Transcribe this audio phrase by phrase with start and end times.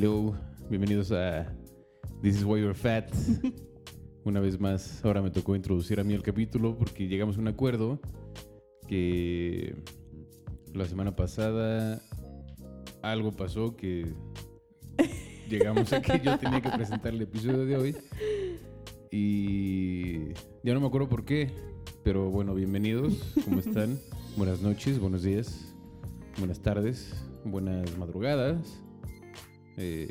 [0.00, 0.32] Hello,
[0.70, 1.52] bienvenidos a
[2.22, 3.10] This is Why You're Fat.
[4.24, 7.48] Una vez más, ahora me tocó introducir a mí el capítulo porque llegamos a un
[7.48, 8.00] acuerdo
[8.86, 9.74] que
[10.72, 12.00] la semana pasada
[13.02, 14.06] algo pasó que
[15.50, 17.96] llegamos a que yo tenía que presentar el episodio de hoy
[19.10, 20.28] y
[20.62, 21.50] ya no me acuerdo por qué,
[22.04, 23.98] pero bueno, bienvenidos, ¿cómo están?
[24.36, 25.74] Buenas noches, buenos días,
[26.38, 28.80] buenas tardes, buenas madrugadas,
[29.78, 30.10] eh,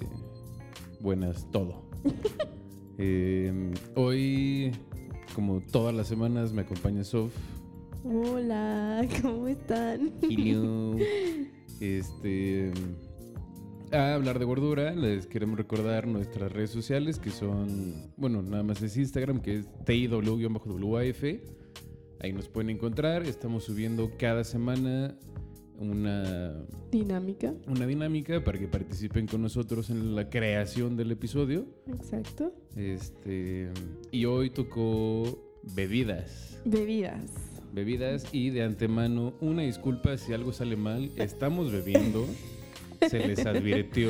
[0.99, 1.84] buenas todo.
[2.99, 3.53] Eh,
[3.93, 4.71] hoy,
[5.35, 7.31] como todas las semanas, me acompaña Sof.
[8.03, 10.13] Hola, ¿cómo están?
[10.23, 10.95] Hello.
[11.80, 12.71] Este.
[13.91, 18.81] A hablar de gordura, les queremos recordar nuestras redes sociales que son, bueno, nada más
[18.81, 21.40] es Instagram, que es TIW-WAF.
[22.20, 23.27] Ahí nos pueden encontrar.
[23.27, 25.15] Estamos subiendo cada semana
[25.79, 26.53] una,
[26.91, 31.65] Dinámica, una dinámica para que participen con nosotros en la creación del episodio.
[31.87, 32.53] exacto.
[32.75, 33.70] Este,
[34.11, 36.59] y hoy tocó bebidas.
[36.65, 37.21] Bebidas.
[37.73, 41.11] Bebidas y de antemano, una disculpa si algo sale mal.
[41.17, 42.25] Estamos bebiendo.
[43.09, 44.09] Se les advirtió,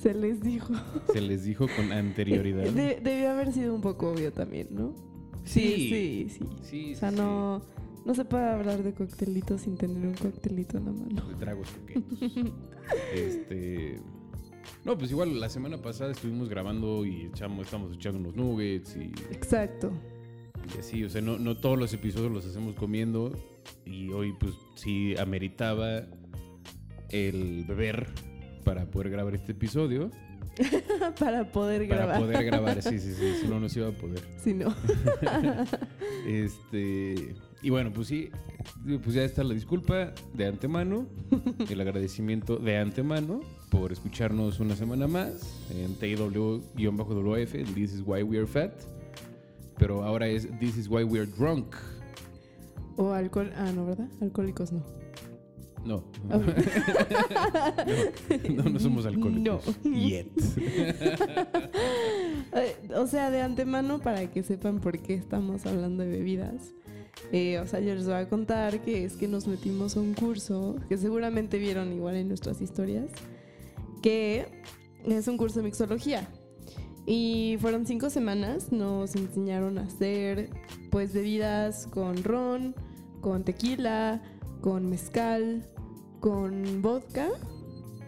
[0.00, 0.72] Se les dijo.
[1.12, 2.68] se les dijo con anterioridad.
[2.70, 4.94] De- debió haber sido un poco obvio también, ¿no?
[5.44, 5.60] Sí.
[5.88, 6.44] sí, sí.
[6.62, 7.62] Sí, O sea, sí, no,
[8.08, 11.28] no se puede hablar de coctelitos sin tener un coctelito en la mano.
[11.28, 11.68] de tragos.
[13.14, 14.00] Este.
[14.82, 19.12] No, pues igual la semana pasada estuvimos grabando y echamos, estamos echando unos nuggets y,
[19.30, 19.92] Exacto.
[20.74, 21.04] y así.
[21.04, 23.30] O sea, no, no todos los episodios los hacemos comiendo.
[23.84, 26.06] Y hoy, pues sí, ameritaba
[27.10, 28.06] el beber
[28.64, 30.10] para poder grabar este episodio.
[31.20, 32.20] Para poder Para grabar.
[32.20, 33.34] poder grabar, sí, sí, sí.
[33.42, 34.26] Si no, no se iba a poder.
[34.42, 34.74] Si no.
[36.26, 37.36] Este.
[37.62, 38.30] Y bueno, pues sí,
[39.02, 41.06] pues ya está la disculpa de antemano,
[41.68, 48.22] el agradecimiento de antemano por escucharnos una semana más en TIW-WF, el This is why
[48.22, 48.72] we are fat.
[49.76, 51.74] Pero ahora es This is why we are drunk.
[52.96, 53.52] O alcohol.
[53.56, 54.08] Ah, no, ¿verdad?
[54.20, 54.82] Alcohólicos no.
[55.84, 56.04] No.
[58.54, 59.76] No, no, no somos alcohólicos.
[59.84, 59.92] No.
[59.96, 60.28] Yet.
[62.50, 66.72] Eh, O sea, de antemano, para que sepan por qué estamos hablando de bebidas.
[67.32, 70.14] Eh, o sea, yo les voy a contar que es que nos metimos a un
[70.14, 73.10] curso, que seguramente vieron igual en nuestras historias,
[74.02, 74.46] que
[75.04, 76.28] es un curso de mixología.
[77.06, 80.50] Y fueron cinco semanas, nos enseñaron a hacer
[80.90, 82.74] pues bebidas con ron,
[83.20, 84.22] con tequila,
[84.60, 85.66] con mezcal,
[86.20, 87.28] con vodka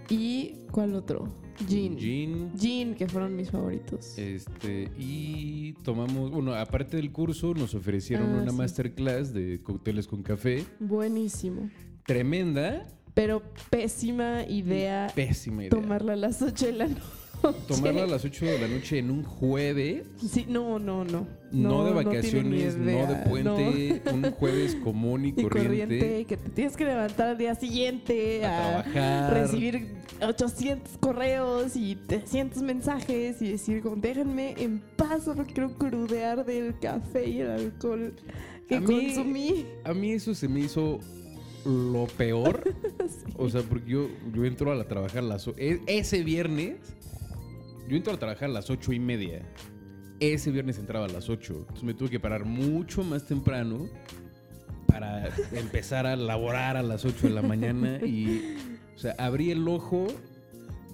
[0.08, 1.39] y ¿cuál otro?
[1.68, 1.98] Gin.
[1.98, 2.50] Gin.
[2.58, 4.16] Gin, que fueron mis favoritos.
[4.18, 8.56] Este, y tomamos, bueno, aparte del curso, nos ofrecieron Ah, una sí.
[8.56, 10.64] masterclass de cócteles con café.
[10.78, 11.70] Buenísimo.
[12.06, 15.70] Tremenda, Pero pésima idea pésima idea.
[15.70, 17.00] tomarla a las 8 de la noche.
[17.68, 21.26] Tomarla a las 8 de la noche en un jueves, Sí, no, no, no.
[21.52, 25.48] no, de vacaciones, no, de puente, un jueves común y Y corriente.
[25.98, 26.24] corriente.
[26.26, 29.32] que te tienes que levantar al día siguiente A a, trabajar.
[29.34, 29.88] recibir
[30.22, 37.28] 800 correos y 300 mensajes y decir déjenme en paz, solo quiero crudear del café
[37.28, 38.14] y el alcohol
[38.68, 39.66] que A mí- consumí.
[39.84, 40.98] A mí eso se me hizo
[41.64, 42.62] lo peor.
[43.42, 45.48] O sea, porque yo, yo entro a la trabajar las...
[45.56, 46.76] e- Ese viernes,
[47.90, 49.42] yo entro a trabajar a las ocho y media.
[50.20, 51.54] Ese viernes entraba a las 8.
[51.58, 53.88] Entonces me tuve que parar mucho más temprano
[54.86, 57.98] para empezar a laborar a las 8 de la mañana.
[58.06, 58.56] Y,
[58.94, 60.06] o sea, abrí el ojo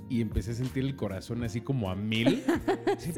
[0.09, 2.43] y empecé a sentir el corazón así como a mil.
[2.99, 3.12] Sí.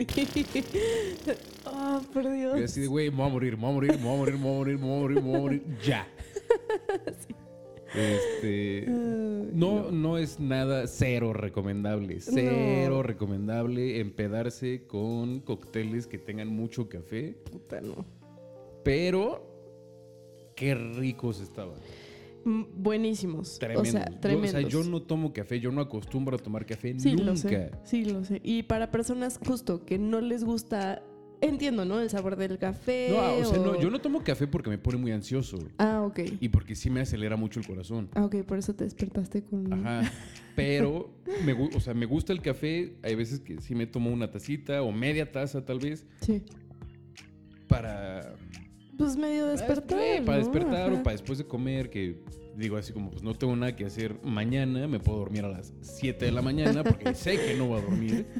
[1.65, 2.59] Ah, por Dios.
[2.59, 4.17] Y así de, güey, me voy a morir, me voy a morir, me voy a
[4.17, 6.09] morir, me voy a morir, me voy a morir, me voy a morir, ya.
[7.99, 8.85] Este.
[8.89, 12.21] No, no es nada cero recomendable.
[12.21, 17.37] Cero recomendable empedarse con cócteles que tengan mucho café.
[17.51, 18.05] puta, no.
[18.85, 19.45] Pero
[20.55, 21.79] qué ricos estaban.
[22.45, 23.59] Mm, Buenísimos.
[23.59, 23.89] Tremendos.
[23.89, 24.55] O sea, Yo- tremendos.
[24.55, 27.25] o sea, yo no tomo café, yo no acostumbro a tomar café Sí, nunca.
[27.25, 27.71] lo sé.
[27.85, 28.41] Sí, lo sé.
[28.45, 31.03] Y para personas justo que no les gusta,
[31.41, 32.01] entiendo, ¿no?
[32.01, 33.09] El sabor del café.
[33.11, 36.21] No, o sea, no, yo no tomo café porque me pone muy ansioso Ah, ok.
[36.41, 38.09] y porque sí me acelera mucho el corazón.
[38.15, 39.73] Ah, ok, por eso te despertaste con...
[39.73, 40.11] Ajá.
[40.57, 41.11] Pero
[41.45, 42.97] me, o sea, me gusta el café.
[43.03, 46.43] Hay veces que sí me tomo una tacita o media taza tal vez Sí.
[47.69, 48.35] para
[48.97, 50.45] Pues medio despertar, Eh, para ¿no?
[50.45, 52.23] despertar o para después de comer, que
[52.57, 55.73] digo así como, pues no tengo nada que hacer mañana, me puedo dormir a las
[55.81, 58.27] 7 de la mañana porque sé que no voy a dormir.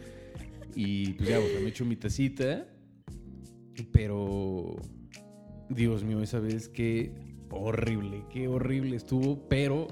[0.75, 2.65] Y pues ya, o sea, me echo mi tacita,
[3.93, 4.77] pero
[5.69, 7.13] Dios mío, esa vez qué
[7.51, 9.89] horrible, qué horrible estuvo, pero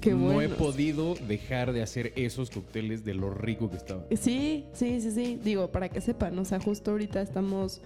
[0.00, 4.04] Qué no he podido dejar de hacer esos cócteles de lo rico que estaban.
[4.10, 5.40] Sí, sí, sí, sí.
[5.42, 7.80] Digo, para que sepan, o sea, justo ahorita estamos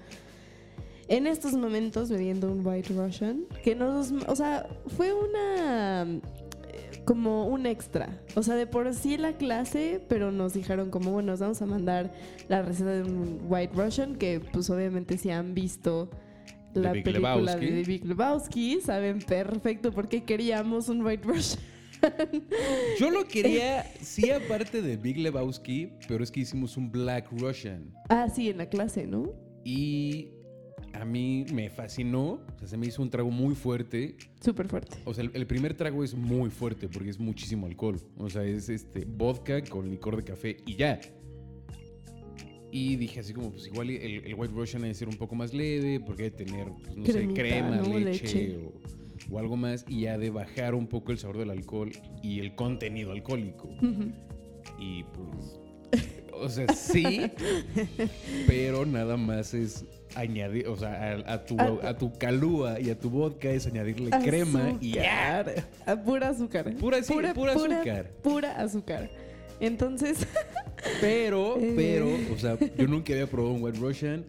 [1.08, 4.66] en estos momentos bebiendo un White Russian, que nos, o sea,
[4.96, 6.06] fue una
[7.04, 8.20] como un extra.
[8.34, 11.66] O sea, de por sí la clase, pero nos dijeron como, bueno, nos vamos a
[11.66, 12.12] mandar
[12.48, 16.10] la receta de un White Russian, que pues obviamente si han visto
[16.74, 17.66] la Big película Lebowski.
[17.66, 21.62] de Big Lebowski, saben perfecto por qué queríamos un White Russian.
[22.98, 27.92] Yo lo quería, sí, aparte de Big Lebowski, pero es que hicimos un Black Russian.
[28.08, 29.32] Ah, sí, en la clase, ¿no?
[29.64, 30.28] Y
[30.92, 32.40] a mí me fascinó.
[32.54, 34.16] O sea, se me hizo un trago muy fuerte.
[34.40, 34.98] Súper fuerte.
[35.04, 37.98] O sea, el, el primer trago es muy fuerte porque es muchísimo alcohol.
[38.18, 41.00] O sea, es este vodka con licor de café y ya.
[42.70, 45.52] Y dije así como, pues igual el, el White Russian debe ser un poco más
[45.52, 47.98] leve porque debe tener, pues, no sé, crema, ¿no?
[47.98, 48.56] leche, Leche.
[48.56, 49.84] O, o algo más.
[49.88, 51.92] Y ha de bajar un poco el sabor del alcohol
[52.22, 53.68] y el contenido alcohólico.
[54.78, 55.60] Y pues,
[56.32, 57.30] o sea, sí,
[58.46, 62.90] pero nada más es añadir, o sea, a, a tu, A- a tu calúa y
[62.90, 65.40] a tu vodka es añadirle crema y ya.
[65.40, 65.64] Azúcar.
[65.86, 66.74] Ah, Pura azúcar.
[66.74, 68.10] Pura, sí, pura azúcar.
[68.22, 69.10] Pura azúcar.
[69.60, 70.26] Entonces,
[71.00, 71.74] Pero, Eh.
[71.76, 74.24] pero, o sea, yo nunca había probado un White Russian.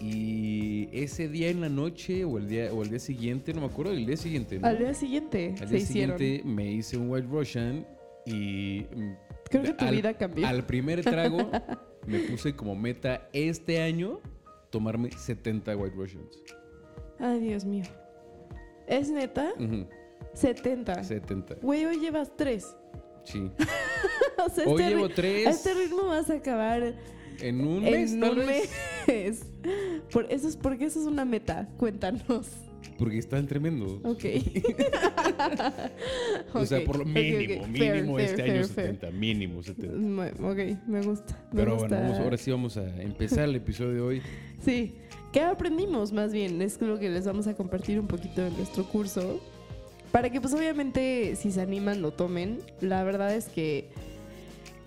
[0.00, 3.66] Y ese día en la noche o el día, o el día siguiente, no me
[3.68, 4.66] acuerdo, el día siguiente, ¿no?
[4.66, 6.18] al día siguiente Al se día hicieron.
[6.18, 7.86] siguiente me hice un White Russian
[8.26, 8.82] y...
[9.48, 10.46] Creo que tu al- vida cambió.
[10.46, 11.50] Al primer trago
[12.06, 14.18] me puse como meta este año
[14.72, 16.42] tomarme 70 White Russians.
[17.20, 17.84] Ay, Dios mío.
[18.88, 19.52] ¿Es neta?
[19.60, 19.86] Ujú,
[20.34, 21.04] 70.
[21.04, 21.54] 70.
[21.62, 22.74] Güey, hoy llevas tres.
[23.24, 23.48] Sí.
[24.44, 25.46] o sea, Hoy este llevo ri- tres.
[25.46, 26.94] A este ritmo vas a acabar
[27.40, 28.70] En un mes, en tal un vez.
[29.06, 29.44] mes.
[30.12, 31.68] Por eso es porque eso es una meta.
[31.76, 32.48] Cuéntanos.
[32.98, 34.00] Porque están tremendos.
[34.04, 34.24] Ok.
[36.54, 39.10] O sea, por lo mínimo, mínimo Fair, este fair, año fair, 70.
[39.10, 40.22] Mínimo 70.
[40.22, 40.44] fair.
[40.44, 41.38] Ok, me gusta.
[41.52, 44.22] me Pero bueno, vamos- ahora sí vamos a empezar el episodio de hoy.
[44.64, 44.94] Sí.
[45.32, 46.60] ¿Qué aprendimos más bien?
[46.60, 49.40] Es lo que les vamos a compartir un poquito de nuestro curso.
[50.10, 52.58] Para que pues obviamente si se animan lo tomen.
[52.80, 53.88] La verdad es que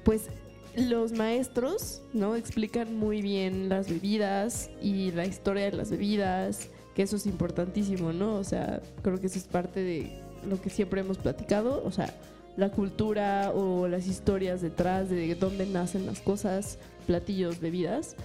[0.04, 0.28] pues
[0.76, 2.36] los maestros, ¿no?
[2.36, 8.14] Explican muy bien las bebidas y la historia de las bebidas, que eso es importantísimo,
[8.14, 8.36] ¿no?
[8.36, 10.18] O sea, creo que eso es parte de
[10.50, 12.14] lo que siempre hemos platicado, o sea,
[12.56, 18.16] la cultura o las historias detrás de dónde nacen las cosas, platillos, bebidas.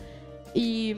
[0.55, 0.97] Y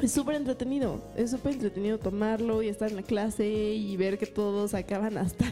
[0.00, 4.26] es súper entretenido, es súper entretenido tomarlo y estar en la clase y ver que
[4.26, 5.46] todos acaban hasta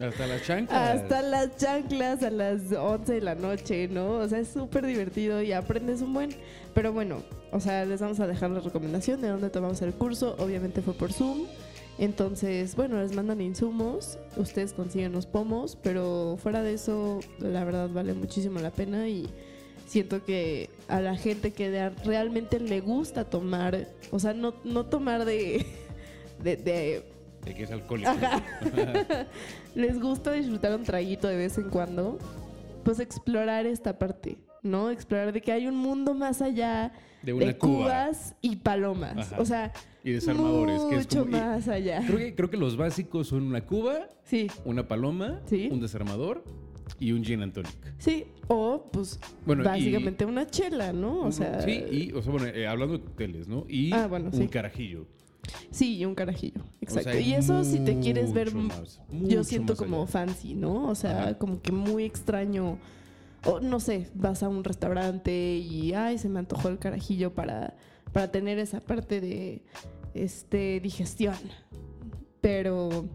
[0.00, 0.80] Hasta las chanclas.
[0.80, 4.18] hasta las chanclas a las 11 de la noche, ¿no?
[4.18, 6.30] O sea, es súper divertido y aprendes un buen.
[6.74, 10.34] Pero bueno, o sea, les vamos a dejar la recomendación de dónde tomamos el curso.
[10.38, 11.46] Obviamente fue por Zoom.
[11.96, 17.88] Entonces, bueno, les mandan insumos, ustedes consiguen los pomos, pero fuera de eso, la verdad
[17.88, 19.30] vale muchísimo la pena y
[19.86, 25.24] siento que a la gente que realmente le gusta tomar, o sea, no, no tomar
[25.24, 25.64] de
[27.44, 28.10] De que es alcohólico.
[29.74, 32.18] les gusta disfrutar un traguito de vez en cuando,
[32.84, 34.90] pues explorar esta parte, ¿no?
[34.90, 36.92] Explorar de que hay un mundo más allá
[37.22, 37.76] De una de cuba.
[37.84, 39.32] cubas y palomas.
[39.32, 39.40] Ajá.
[39.40, 40.80] O sea, Y desarmadores.
[40.88, 42.02] Que es mucho como, y- más allá.
[42.06, 45.68] creo, que, creo que los básicos son una cuba, Sí, una paloma, Sí.
[45.70, 46.42] un desarmador
[46.98, 47.72] y un gin and tonic.
[47.98, 48.24] sí.
[48.48, 51.20] O, pues, Bueno, y- básicamente una chela, ¿no?
[51.22, 53.64] O sea, sí, y, o sea, bueno, eh, hablando de cócteles, ¿no?
[53.68, 54.48] Y Ah, bueno, un sí.
[54.48, 55.06] carajillo.
[55.70, 56.62] Sí, y un carajillo.
[56.80, 57.10] Exacto.
[57.10, 60.06] O sea, y eso si te quieres ver, más, yo siento como allá.
[60.06, 60.88] fancy, ¿no?
[60.88, 61.38] O sea, Ajá.
[61.38, 62.78] como que muy extraño.
[63.46, 67.76] O no sé, vas a un restaurante y ay, se me antojó el carajillo para,
[68.12, 69.62] para tener esa parte de
[70.14, 71.36] este digestión.
[72.40, 73.06] Pero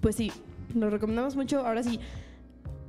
[0.00, 0.30] pues sí,
[0.74, 1.66] lo recomendamos mucho.
[1.66, 1.98] Ahora sí,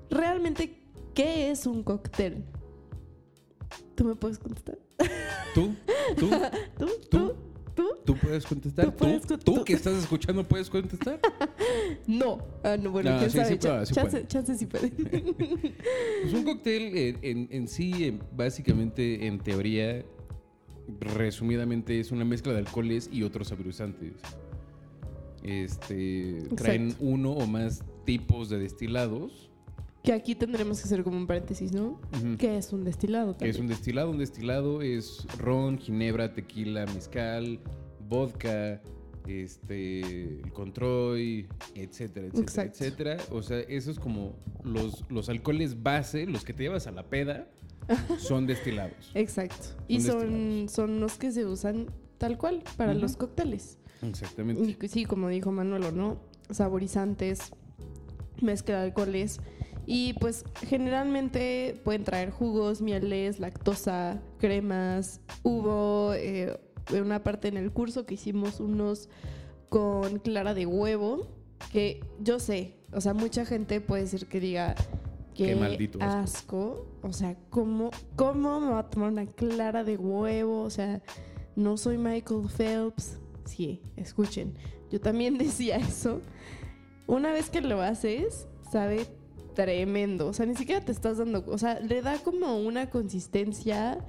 [0.09, 0.77] realmente,
[1.13, 2.43] ¿qué es un cóctel?
[3.95, 4.77] ¿Tú me puedes contestar?
[5.53, 5.73] ¿Tú?
[6.17, 6.29] ¿Tú?
[6.77, 6.87] ¿Tú?
[7.09, 7.33] ¿Tú?
[8.05, 8.13] ¿Tú?
[8.13, 8.19] ¿Tú?
[8.19, 8.85] ¿Tú puedes contestar?
[8.85, 11.19] Tú puedes con- ¿Tú tú- que estás escuchando puedes contestar?
[12.07, 12.37] No.
[12.63, 13.85] Ah, no, bueno, No, quién sí, sabe.
[13.85, 14.89] sí chance, chance sí puede.
[16.21, 20.03] Pues un cóctel en, en sí, básicamente, en teoría,
[20.99, 24.13] resumidamente, es una mezcla de alcoholes y otros saborizantes.
[25.43, 29.49] Este, traen uno o más tipos de destilados.
[30.03, 31.99] Que aquí tendremos que hacer como un paréntesis, ¿no?
[32.15, 32.37] Ujú.
[32.37, 34.11] Que es un destilado Que es un destilado.
[34.11, 37.59] Un destilado es ron, ginebra, tequila, mezcal,
[38.07, 38.81] vodka,
[39.27, 40.01] este,
[40.41, 42.83] el controy, etcétera, etcétera, Exacto.
[42.83, 43.17] etcétera.
[43.31, 47.47] O sea, esos como los, los alcoholes base, los que te llevas a la peda,
[48.17, 49.11] son destilados.
[49.13, 49.77] Exacto.
[49.87, 53.77] Y Son son, son los que se usan tal cual para los cócteles.
[54.01, 54.77] Exactamente.
[54.81, 56.17] Y sí, como dijo Manuel, ¿o ¿no?
[56.49, 57.51] Saborizantes,
[58.41, 59.39] mezcla de alcoholes.
[59.87, 65.21] Y pues generalmente pueden traer jugos, mieles, lactosa, cremas.
[65.43, 66.59] Hubo eh,
[66.93, 69.09] una parte en el curso que hicimos unos
[69.69, 71.27] con clara de huevo,
[71.71, 74.75] que yo sé, o sea, mucha gente puede decir que diga
[75.33, 76.21] que Qué maldito asco.
[76.21, 76.87] asco.
[77.01, 80.61] O sea, ¿cómo, ¿cómo me va a tomar una clara de huevo?
[80.61, 81.01] O sea,
[81.55, 83.19] no soy Michael Phelps.
[83.43, 84.55] Sí, escuchen,
[84.89, 86.21] yo también decía eso.
[87.05, 89.07] Una vez que lo haces, sabe
[89.53, 90.27] tremendo.
[90.27, 91.43] O sea, ni siquiera te estás dando.
[91.47, 93.99] O sea, le da como una consistencia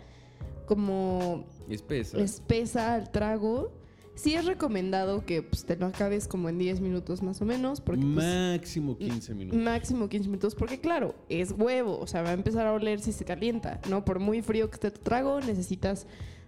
[0.66, 2.18] como Espesa.
[2.18, 3.72] espesa al trago.
[4.14, 7.82] Sí es recomendado que pues, te lo acabes como en 10 minutos más o menos.
[7.82, 9.60] Porque pues, Máximo 15 minutos.
[9.60, 10.54] máximo 15 minutos.
[10.54, 11.98] Porque claro, es huevo.
[11.98, 13.80] O sea, va a empezar a oler si se calienta.
[13.90, 14.04] ¿No?
[14.04, 16.06] Por muy frío que esté tu trago, necesitas,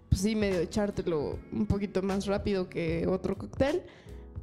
[0.09, 3.83] pues sí, medio echártelo un poquito más rápido que otro cóctel.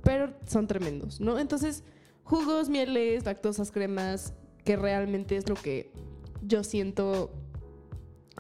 [0.04, 1.40] Pero son tremendos, ¿no?
[1.40, 1.84] Entonces,
[2.24, 5.92] jugos, mieles, lactosas, cremas, que realmente es lo que
[6.44, 7.32] yo siento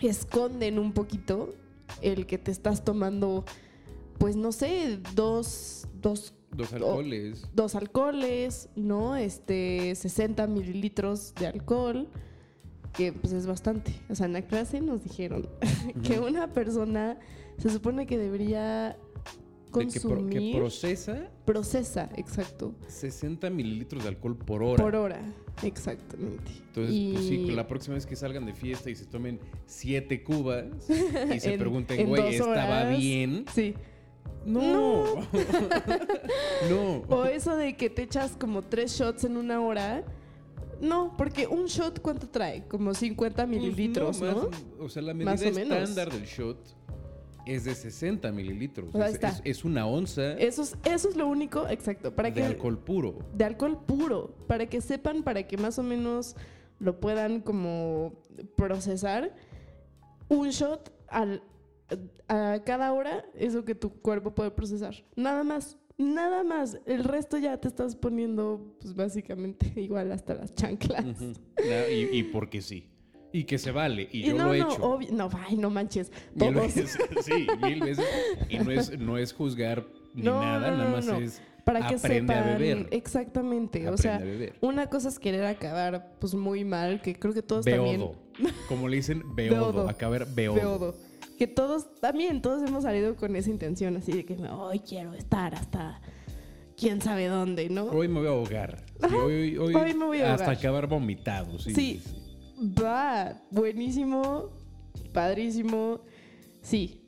[0.02, 1.56] esconden un poquito
[2.02, 3.46] el que te estás tomando,
[4.18, 7.48] pues no sé, dos, dos, Dos alcoholes.
[7.54, 9.16] dos alcoholes, ¿no?
[9.18, 12.08] Este, 60 mililitros de alcohol,
[12.94, 13.94] que pues es bastante.
[14.10, 15.50] O sea, en la clase nos dijeron
[16.04, 17.20] que una persona
[17.58, 18.98] se supone que debería
[19.80, 24.84] de que, pro- consumir, que procesa procesa, exacto, 60 mililitros de alcohol por hora.
[24.84, 25.22] por hora,
[25.64, 26.52] exactamente.
[26.68, 30.66] Entonces, pues sí, la próxima vez que salgan de fiesta y se tomen siete cubas
[31.34, 33.46] y se En- pregunten, en güey, ¿estaba bien?
[33.54, 33.74] Sí.
[34.46, 35.06] No.
[36.70, 36.98] no.
[37.10, 40.04] O eso de que te echas como tres shots en una hora.
[40.82, 42.68] No, porque un shot, ¿cuánto trae?
[42.68, 44.50] Como 50 Pues mililitros, ¿no?
[44.50, 46.58] más- o sea, la medida estándar del shot
[47.46, 48.92] es de 60 mililitros.
[48.92, 49.30] Sea, es, está.
[49.30, 52.16] es- es una onza Eso es, eso es lo único, exacto.
[52.16, 53.20] Para de que, alcohol puro.
[53.34, 54.36] de alcohol puro.
[54.48, 56.36] Para que sepan, para que más o menos
[56.80, 58.14] lo puedan como
[58.56, 59.36] procesar.
[60.28, 61.44] Un shot al,
[62.28, 64.96] a cada hora es lo que tu cuerpo puede procesar.
[65.16, 65.78] Nada más.
[65.98, 66.78] Nada más.
[66.86, 71.06] El resto ya te estás poniendo, pues básicamente igual hasta las chanclas.
[71.64, 72.90] Y, y porque sí.
[73.36, 74.08] Y que se vale.
[74.12, 74.82] Y, Y yo no, lo he no, hecho.
[74.84, 76.12] obvio- no, ay, no manches.
[76.36, 76.98] Mil veces.
[77.24, 78.06] Sí, mil veces.
[78.50, 82.34] Y no es, no es juzgar ni No, nada, nada más es Para que aprende
[82.34, 82.58] a sepan.
[82.60, 82.88] beber.
[82.92, 83.90] Exactamente.
[83.90, 84.22] o sea,
[84.62, 87.98] una cosa es querer acabar pues muy mal, que creo que todos también.
[88.00, 88.16] Beodo.
[88.70, 89.74] Como le dicen, beodo.
[89.74, 89.90] Beodo.
[89.90, 90.56] Acabar beodo.
[90.56, 90.96] Beodo.
[91.38, 95.54] Que todos, también, todos hemos salido con esa intención así de que hoy quiero estar
[95.56, 96.00] hasta
[96.78, 97.86] quién sabe dónde, ¿no?
[97.88, 98.86] Hoy me voy a ahogar.
[99.10, 100.58] Sí, hoy, hoy- hoy me voy a Hasta ahogar.
[100.60, 101.60] acabar vomitado.
[101.60, 101.74] Sí.
[101.74, 102.02] Sí.
[102.58, 104.50] Va, buenísimo,
[105.14, 106.02] padrísimo,
[106.62, 107.02] sí.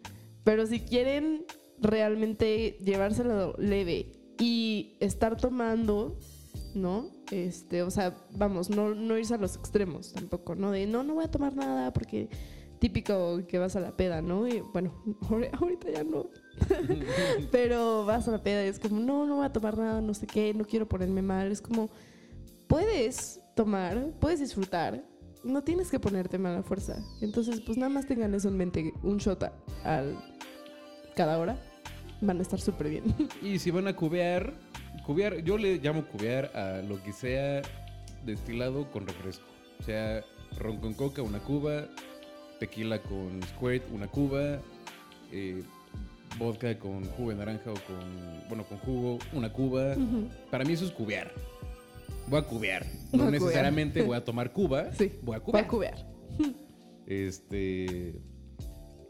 [0.44, 1.46] Pero si quieren
[1.80, 6.18] realmente llevárselo leve y estar tomando,
[6.74, 7.10] ¿no?
[7.32, 10.72] Este, o sea, vamos, no, no irse a los extremos tampoco, ¿no?
[10.72, 12.30] De no, no voy a tomar nada porque
[12.80, 14.48] típico que vas a la peda, ¿no?
[14.48, 16.30] Y bueno, ahori- ahorita ya no.
[17.52, 20.14] Pero vas a la peda y es como, no, no voy a tomar nada, no
[20.14, 21.52] sé qué, no quiero ponerme mal.
[21.52, 21.90] Es como,
[22.68, 25.04] puedes tomar, puedes disfrutar,
[25.48, 26.98] no tienes que ponerte mal a fuerza.
[27.22, 30.16] Entonces, pues nada más tengan eso en mente, un shot a- al
[31.16, 31.58] cada hora,
[32.22, 33.04] van a estar súper bien.
[33.42, 34.54] Y si van a cubear,
[35.06, 37.62] cubear, yo le llamo cubear a lo que sea
[38.26, 39.46] destilado con refresco.
[39.80, 40.24] O sea,
[40.60, 41.86] ron con coca, una cuba,
[42.60, 44.60] tequila con squirt, una cuba,
[45.32, 45.64] eh,
[46.40, 49.96] vodka con jugo de naranja o con, bueno, con jugo, una cuba.
[50.52, 51.32] Para mí eso es cubear.
[52.28, 52.84] Voy a cubear.
[52.84, 53.32] Voy No a cubear.
[53.32, 54.92] necesariamente voy a tomar cuba.
[54.94, 55.64] Sí, voy a cubear.
[55.66, 56.08] a cubear.
[57.06, 58.20] Este.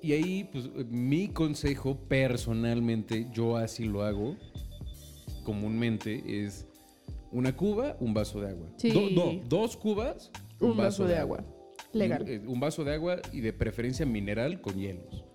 [0.02, 4.36] Y ahí, pues, mi consejo personalmente, yo así lo hago
[5.44, 6.68] comúnmente, es
[7.32, 8.68] una cuba, un vaso de agua.
[8.78, 8.92] Sí.
[8.92, 11.44] Do- dos cubas, Un, vaso, de agua.
[11.94, 12.22] Legal.
[12.24, 15.26] Un, eh, un vaso de agua y de preferencia mineral con hielos.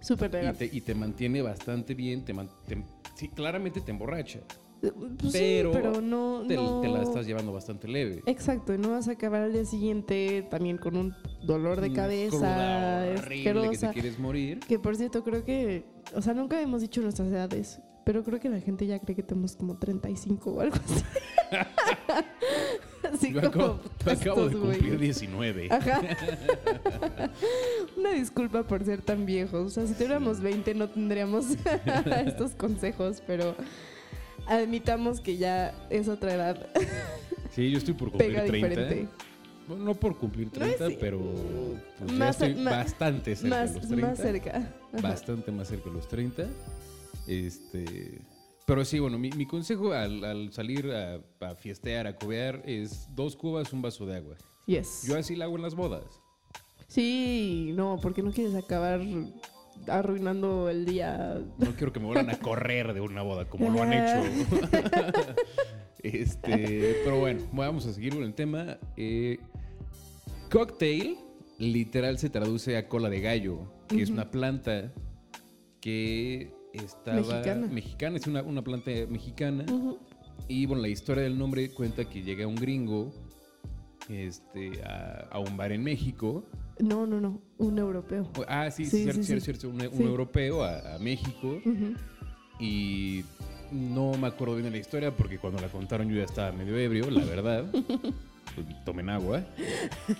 [0.00, 0.56] Súper Y legal.
[0.56, 2.82] te, y te mantiene bastante bien, te, man- te-
[3.16, 4.40] sí, claramente te emborracha,
[4.80, 8.22] Pues sí, pero, no, te, no- te la estás llevando bastante leve.
[8.26, 11.96] Exacto, y no vas a acabar al día siguiente también con un dolor de Una
[11.96, 14.60] cabeza horrible que te quieres morir.
[14.60, 15.84] Que por cierto, creo que,
[16.14, 19.22] o sea, nunca hemos dicho nuestras edades, pero creo que la gente ya cree que
[19.22, 21.04] tenemos como 35 o algo así.
[23.12, 25.00] así Yo como acabo, de cumplir güeyes.
[25.00, 25.68] 19.
[25.70, 26.00] Ajá.
[27.96, 29.66] Una disculpa por ser tan viejos.
[29.66, 31.46] O sea, si tuviéramos 20 no tendríamos
[32.26, 33.54] estos consejos, pero
[34.50, 36.66] admitamos que ya es otra edad.
[37.54, 38.68] Sí, yo estoy por cumplir Pega 30.
[38.68, 39.08] diferente.
[39.68, 41.18] Bueno, no por cumplir No es 30, ci- pero
[41.98, 44.06] pues, ya Más- estoy bastante cerca Más, de los 30.
[44.08, 44.56] más cerca.
[44.56, 45.00] Ajá.
[45.02, 46.46] Bastante más cerca de los 30.
[47.26, 48.18] Este,
[48.66, 53.06] Pero sí, bueno, mi, mi consejo al, al salir a, a fiestear, a cobear, es
[53.14, 54.36] dos cubas, un vaso de agua.
[54.66, 55.04] Yes.
[55.06, 56.04] Yo así la hago en las bodas.
[56.88, 59.00] Sí, no, porque no quieres acabar
[59.88, 61.40] arruinando el día.
[61.58, 64.22] No quiero que me vuelvan a correr de una boda como lo han hecho.
[66.02, 68.78] este, pero bueno, vamos a seguir con el tema.
[68.96, 69.38] Eh,
[70.50, 71.18] cocktail,
[71.58, 74.92] literal se traduce a cola de gallo, que es una planta
[75.80, 77.66] que estaba Mexicana.
[77.66, 79.64] mexicana, es una, una planta mexicana.
[80.48, 83.12] Y bueno, la historia del nombre cuenta que llega un gringo
[84.08, 86.44] este, a, a un bar en México.
[86.82, 88.28] No, no, no, un europeo.
[88.48, 89.58] Ah, sí, Sí, cierto, sí, cierto, sí.
[89.58, 91.60] cierto, Un, europeo a, a México.
[92.58, 93.24] Y
[93.72, 96.76] no me acuerdo bien de la historia porque cuando la contaron yo ya estaba medio
[96.78, 97.64] ebrio, la verdad.
[98.54, 99.44] Pues, tomen agua.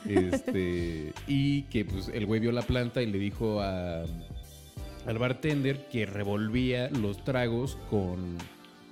[0.06, 4.04] Este, y que pues el güey vio la planta y le dijo a,
[5.06, 8.36] al bartender que revolvía los tragos con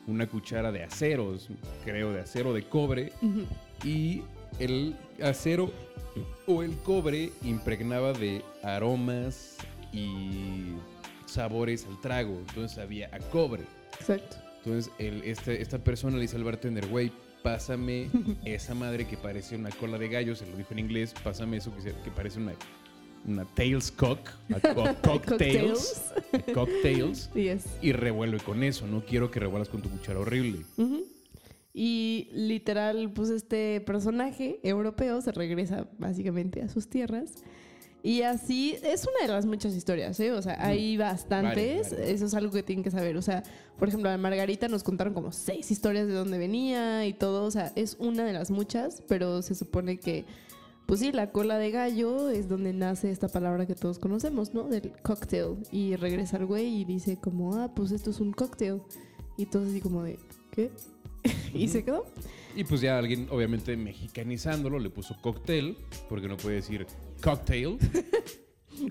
[0.09, 1.51] una cuchara de aceros,
[1.85, 3.13] creo de acero de cobre,
[3.85, 4.23] y
[4.59, 5.73] el acero
[6.47, 9.57] o el cobre impregnaba de aromas
[9.93, 10.75] y
[11.27, 13.63] sabores al trago, entonces sabía a cobre.
[14.01, 14.37] Exacto.
[14.65, 18.09] Entonces el, este- esta persona le dice al bartender, güey, pásame
[18.45, 21.75] esa madre que parece una cola de gallo, se lo dijo en inglés, pásame eso
[21.75, 22.53] que, se- que parece una,
[23.27, 24.19] una tails cock,
[24.55, 27.67] a co- cocktails, a cocktails, Yes.
[27.83, 30.65] y revuelve con eso, no quiero que revuelvas con tu cuchara horrible.
[30.77, 31.05] Ujú.
[31.81, 37.35] Y literal, pues este personaje europeo se regresa básicamente a sus tierras.
[38.03, 40.33] Y así es una de las muchas historias, ¿eh?
[40.33, 41.55] O sea, hay bastantes.
[41.55, 42.11] Varias, varias.
[42.11, 43.17] Eso es algo que tienen que saber.
[43.17, 43.45] O sea,
[43.79, 47.45] por ejemplo, a Margarita nos contaron como seis historias de dónde venía y todo.
[47.45, 50.25] O sea, es una de las muchas, pero se supone que,
[50.87, 54.65] pues sí, la cola de gallo es donde nace esta palabra que todos conocemos, ¿no?
[54.65, 55.59] Del cocktail.
[55.71, 58.83] Y regresa el güey y dice como, ah, pues esto es un cocktail.
[59.37, 60.19] Y todos así como de,
[60.51, 60.73] ¿qué?
[61.55, 62.07] Y se quedó.
[62.57, 65.77] Y pues ya alguien, obviamente mexicanizándolo, le puso cóctel,
[66.09, 66.87] porque no puede decir
[67.23, 67.79] cocktail.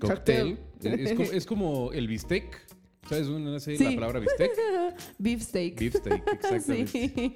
[0.00, 0.58] Cocktail.
[0.82, 2.60] es, como, es como el bistec.
[3.08, 3.94] ¿Sabes dónde nace la Sí.
[3.94, 4.50] palabra bistec?
[5.18, 5.80] Beefsteak.
[5.80, 6.86] Beefsteak, exactamente.
[6.86, 7.34] Sí.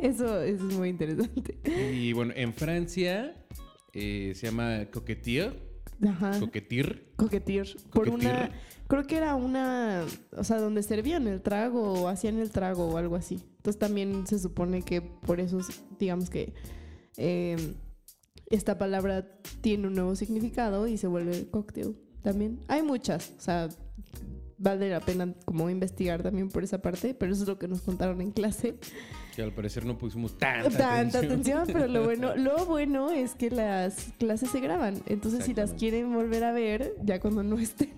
[0.00, 1.58] Eso, eso es muy interesante.
[1.92, 3.36] Y bueno, en Francia
[3.92, 5.60] eh, se llama coquetier.
[6.08, 6.40] Ajá.
[6.40, 7.12] Coquetir.
[7.16, 7.76] Coquetir.
[7.92, 8.50] Por una.
[8.86, 10.04] Creo que era una.
[10.36, 13.40] O sea, donde servían el trago o hacían el trago o algo así.
[13.56, 15.58] Entonces también se supone que por eso,
[15.98, 16.52] digamos que.
[17.16, 17.74] eh,
[18.46, 19.26] esta palabra
[19.60, 22.60] tiene un nuevo significado y se vuelve cóctel también.
[22.68, 23.32] Hay muchas.
[23.38, 23.68] O sea,
[24.58, 27.82] vale la pena como investigar también por esa parte, pero eso es lo que nos
[27.82, 28.78] contaron en clase.
[29.34, 31.58] Que al parecer no pusimos tanta, Tanta atención.
[31.58, 35.02] atención, pero lo bueno, lo bueno es que las clases se graban.
[35.06, 37.92] Entonces, si las quieren volver a ver, ya cuando no estén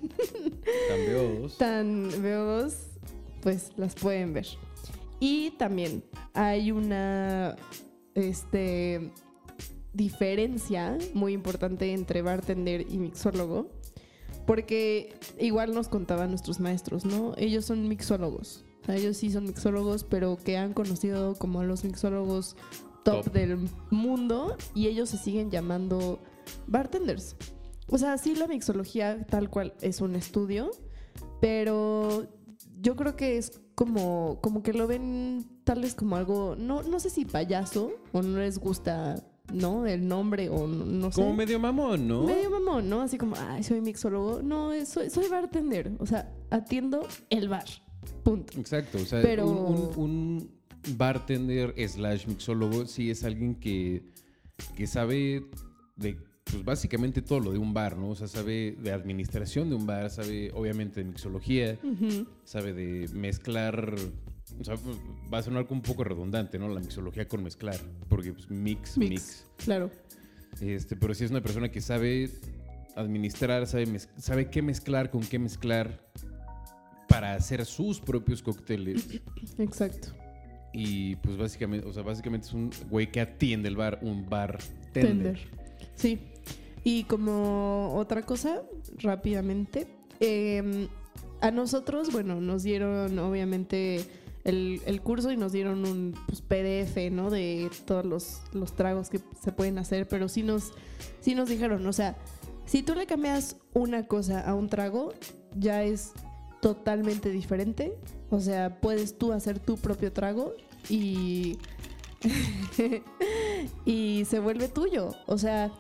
[1.59, 2.87] tan veodos,
[3.43, 4.47] pues las pueden ver.
[5.21, 6.03] Y también
[6.35, 7.57] hay una
[8.15, 9.11] este
[9.93, 13.71] diferencia muy importante entre bartender y mixólogo.
[14.47, 17.35] Porque igual nos contaban nuestros maestros, ¿no?
[17.37, 18.65] Ellos son mixólogos.
[18.89, 22.57] Ellos sí son mixólogos, pero que han conocido como los mixólogos
[23.05, 23.33] top, Top.
[23.33, 26.21] del mundo y ellos se siguen llamando
[26.67, 27.37] bartenders.
[27.89, 30.71] O sea, sí la mixología tal cual es un estudio,
[31.41, 32.27] pero
[32.81, 36.99] yo creo que es como, como que lo ven tal vez como algo, no, no
[36.99, 39.23] sé si payaso o no les gusta,
[39.53, 39.87] ¿no?
[39.87, 41.21] El nombre o no, no sé.
[41.21, 42.25] Como medio mamón, ¿no?
[42.25, 43.03] Medio mamón, ¿no?
[43.03, 44.43] Así como, ay, soy mixólogo.
[44.43, 45.93] No, soy, soy bartender.
[45.99, 47.67] O sea, atiendo el bar.
[48.25, 48.59] Punto.
[48.59, 50.51] Exacto, o sea, Pero- un, un-
[50.87, 54.03] un bartender slash mixólogo sí es alguien que,
[54.77, 55.45] que sabe
[55.97, 58.11] de, pues básicamente todo lo de un bar, ¿no?
[58.11, 61.79] O sea, sabe de administración de un bar, sabe obviamente de mixología,
[62.45, 63.95] sabe de mezclar,
[64.61, 64.97] o sea, pues,
[65.33, 66.69] va a sonar como un poco redundante, ¿no?
[66.69, 69.45] La mixología con mezclar, porque pues, mix, mix, Mix.
[69.57, 69.91] Claro.
[70.61, 72.31] Este, pero sí es una persona que sabe
[72.95, 76.01] administrar, sabe, sabe qué mezclar, con qué mezclar
[77.17, 79.09] para hacer sus propios cócteles.
[79.59, 80.09] Exacto.
[80.75, 84.59] Y pues básicamente, o sea, básicamente es un güey que atiende el bar, un bar
[84.93, 85.39] Tender.
[85.95, 86.19] Sí.
[86.85, 88.61] Y como otra cosa,
[88.99, 89.87] rápidamente,
[90.21, 90.89] eh,
[91.41, 94.05] a nosotros, bueno, nos dieron obviamente
[94.45, 97.31] el, el curso y nos dieron un pues, PDF, ¿no?
[97.31, 100.73] De todos los, los tragos que se pueden hacer, pero sí nos,
[101.21, 102.19] sí nos dijeron, o sea,
[102.67, 105.15] si tú le cambias una cosa a un trago,
[105.55, 106.13] ya es
[106.67, 107.97] totalmente diferente.
[108.29, 110.53] O sea, puedes tú hacer tu propio trago
[110.89, 111.59] y
[113.85, 115.15] y se vuelve tuyo.
[115.27, 115.71] O sea,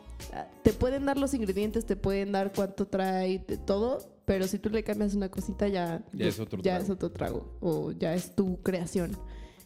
[0.62, 4.85] te pueden dar los ingredientes, te pueden dar cuánto trae, todo, Pero si tú le
[4.85, 6.85] cambias una cosita, ya, Ya es otro ya trago.
[6.85, 7.59] es otro trago.
[7.61, 9.16] O ya es tu creación.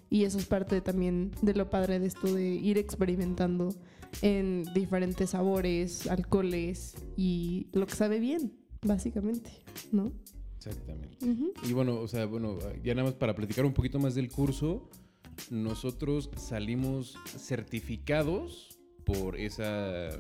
[0.08, 3.74] Y eso es parte también de lo padre de esto de ir experimentando
[4.22, 9.50] en diferentes sabores, alcoholes y lo que sabe bien, básicamente,
[9.92, 10.12] ¿no?
[10.66, 11.16] Exactamente.
[11.66, 14.90] Y bueno, o sea, bueno, ya nada más para platicar un poquito más del curso,
[15.50, 20.10] nosotros salimos certificados por esa,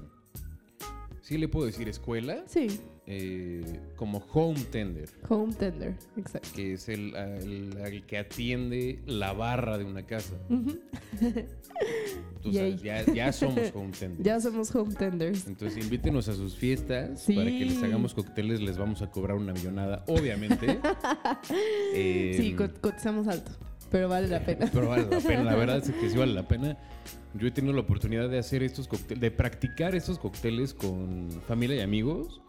[1.20, 2.68] sí le puedo decir escuela, Sí,
[3.12, 6.48] eh, como home tender, home tender, exacto.
[6.54, 10.36] que es el, el- el que atiende la barra de una casa.
[11.18, 11.46] Entonces,
[12.82, 14.22] ya, ya somos home tenders.
[14.24, 15.46] Ya somos home tenders.
[15.48, 17.34] Entonces invítenos a sus fiestas Sí.
[17.34, 20.78] para que les hagamos cócteles, les vamos a cobrar una millonada, obviamente.
[21.94, 23.50] Eh, Sí, co- cotizamos alto,
[23.90, 24.70] pero vale la pena.
[24.72, 26.76] Pero vale la pena, la verdad es que sí vale la pena.
[27.34, 31.76] Yo he tenido la oportunidad de hacer estos cócteles, de practicar estos cócteles con familia
[31.76, 32.40] y amigos.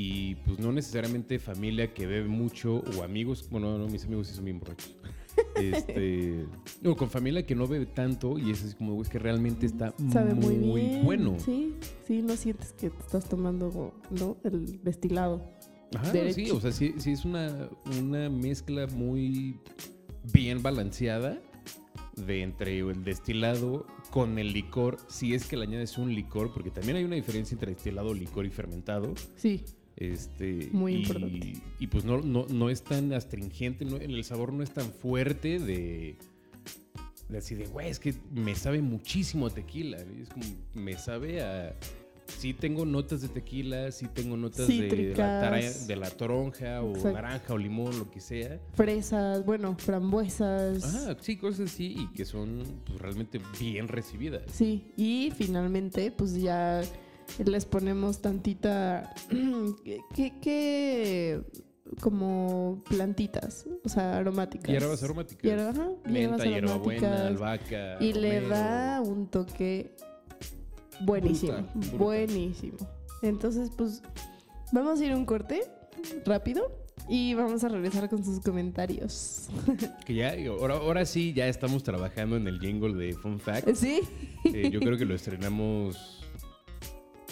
[0.00, 3.48] Y pues no necesariamente familia que bebe mucho o amigos.
[3.50, 4.94] Bueno, no, mis amigos sí son bien borrachos.
[5.54, 6.46] Este,
[6.82, 9.94] no, con familia que no bebe tanto y es así como, es que realmente está
[10.12, 11.04] Sabe muy, muy, bien.
[11.04, 11.36] bueno.
[11.38, 11.74] Sí,
[12.06, 14.36] sí, no sientes que te estás tomando, ¿no?
[14.44, 15.42] El destilado.
[15.94, 16.34] Ajá, Derecho.
[16.34, 17.68] sí, o sea, sí, sí es una,
[18.00, 19.60] una mezcla muy
[20.32, 21.40] bien balanceada
[22.16, 26.70] de entre el destilado con el licor, si es que le añades un licor, porque
[26.70, 29.14] también hay una diferencia entre destilado, licor y fermentado.
[29.36, 29.64] Sí,
[30.00, 31.52] Este, Muy y, importante.
[31.80, 35.58] Y pues no, no, no es tan astringente, no- el sabor no es tan fuerte
[35.58, 36.16] de,
[37.28, 39.98] de así de, güey, es que me sabe muchísimo a tequila.
[39.98, 41.74] Es como, me sabe a...
[42.28, 45.16] Sí tengo notas de tequila, sí tengo notas de, de la, Cítricas.
[45.16, 47.12] tara- de la toronja o Exacto.
[47.12, 48.60] naranja o limón, lo que sea.
[48.74, 50.84] fresas, bueno, frambuesas.
[50.94, 54.42] Ah, sí, cosas así y que son pues, realmente bien recibidas.
[54.52, 56.82] Sí, y finalmente, pues ya
[57.44, 59.14] les ponemos tantita.
[60.14, 61.40] ¿Qué, qué-
[62.02, 64.68] como plantitas, o sea, aromáticas.
[64.68, 65.42] Hierbas aromáticas.
[65.42, 67.96] Hierba- ajá, Menta, hierbabuena, albahaca.
[67.98, 69.92] Y le da un toque
[71.00, 71.66] buenísimo.
[71.96, 72.76] Buenísimo.
[73.22, 74.02] Entonces, pues,
[74.72, 75.62] vamos a ir a un corte
[76.26, 76.70] rápido
[77.08, 79.48] y vamos a regresar con sus comentarios.
[80.04, 83.72] Que ya, ahora, ahora sí, ya estamos trabajando en el jingle de Fun Fact.
[83.74, 84.00] ¿Sí?
[84.44, 86.17] Eh, yo creo que lo estrenamos.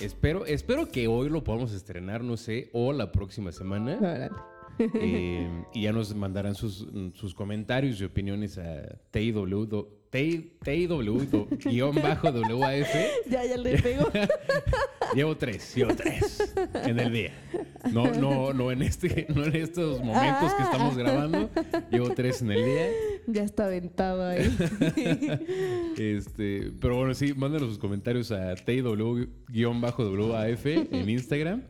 [0.01, 3.97] Espero, espero que hoy lo podamos estrenar, no sé, o la próxima semana.
[3.99, 4.31] Órale.
[4.79, 11.49] Eh, y ya nos mandarán sus, sus comentarios y opiniones a TIW, TIW-WAF.
[13.31, 14.11] Ya, ya le pego.
[15.15, 16.53] Llevo tres, llevo tres
[16.85, 17.33] en el día.
[17.93, 21.49] No, no, no en este, no en estos momentos que estamos grabando.
[21.91, 22.89] Llevo tres en el día.
[23.27, 24.49] Ya está aventado ahí.
[25.99, 29.47] Este, pero bueno, sí, mándanos sus comentarios a TIW-WAF
[30.67, 31.63] en Instagram.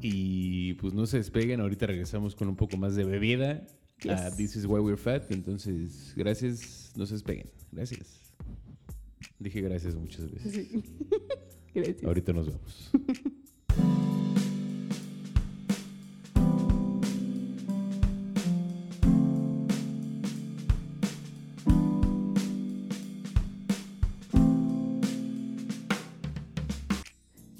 [0.00, 3.66] Y pues no se despeguen, ahorita regresamos con un poco más de bebida.
[4.08, 4.36] a Yes.
[4.36, 5.30] This is why we're fat.
[5.30, 7.50] Entonces, gracias, no se despeguen.
[7.72, 8.20] Gracias.
[9.38, 10.52] Dije gracias muchas veces.
[10.52, 10.84] Sí.
[11.74, 12.04] Gracias.
[12.04, 12.90] Ahorita nos vemos.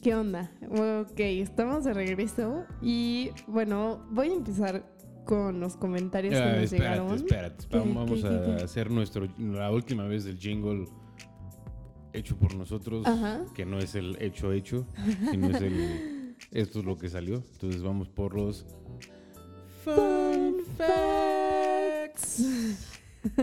[0.08, 0.50] ¿Qué onda?
[0.70, 4.90] Ok, estamos de regreso y bueno, voy a empezar
[5.26, 7.14] con los comentarios que Ah, nos espérate, llegaron.
[7.14, 7.66] espérate.
[7.68, 10.86] ¿Qué, Vamos qué, a qué, hacer nuestro, la última vez del jingle
[12.14, 13.44] hecho por nosotros, Ajá.
[13.54, 14.86] que no es el hecho hecho,
[15.30, 17.44] sino es el esto es lo que salió.
[17.52, 18.64] Entonces vamos por los
[19.84, 22.46] Fun facts.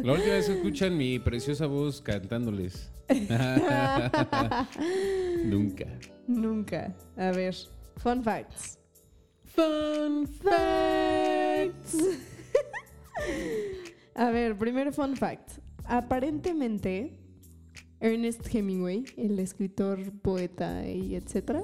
[0.02, 2.92] La última vez que escuchan mi preciosa voz cantándoles.
[5.46, 5.86] Nunca.
[6.28, 6.96] Nunca.
[7.18, 7.56] A ver,
[7.98, 8.78] fun facts.
[9.56, 11.96] Fun Facts.
[14.16, 15.60] A ver, primer fun fact.
[15.86, 17.18] Aparentemente,
[18.00, 21.64] Ernest Hemingway, el escritor, poeta y etcétera,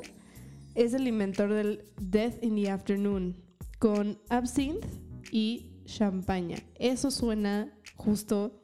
[0.75, 3.35] es el inventor del Death in the Afternoon
[3.79, 4.87] con absinthe
[5.31, 6.57] y champaña.
[6.75, 8.61] Eso suena justo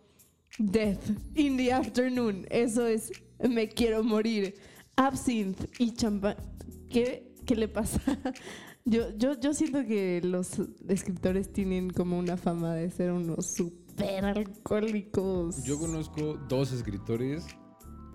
[0.58, 2.46] Death in the Afternoon.
[2.50, 4.56] Eso es me quiero morir.
[4.98, 6.38] Absinthe y champaña.
[6.90, 8.02] ¿Qué, ¿Qué le pasa?
[8.90, 14.24] Yo, yo, yo siento que los escritores tienen como una fama de ser unos super
[14.24, 15.62] alcohólicos.
[15.66, 17.46] Yo conozco dos escritores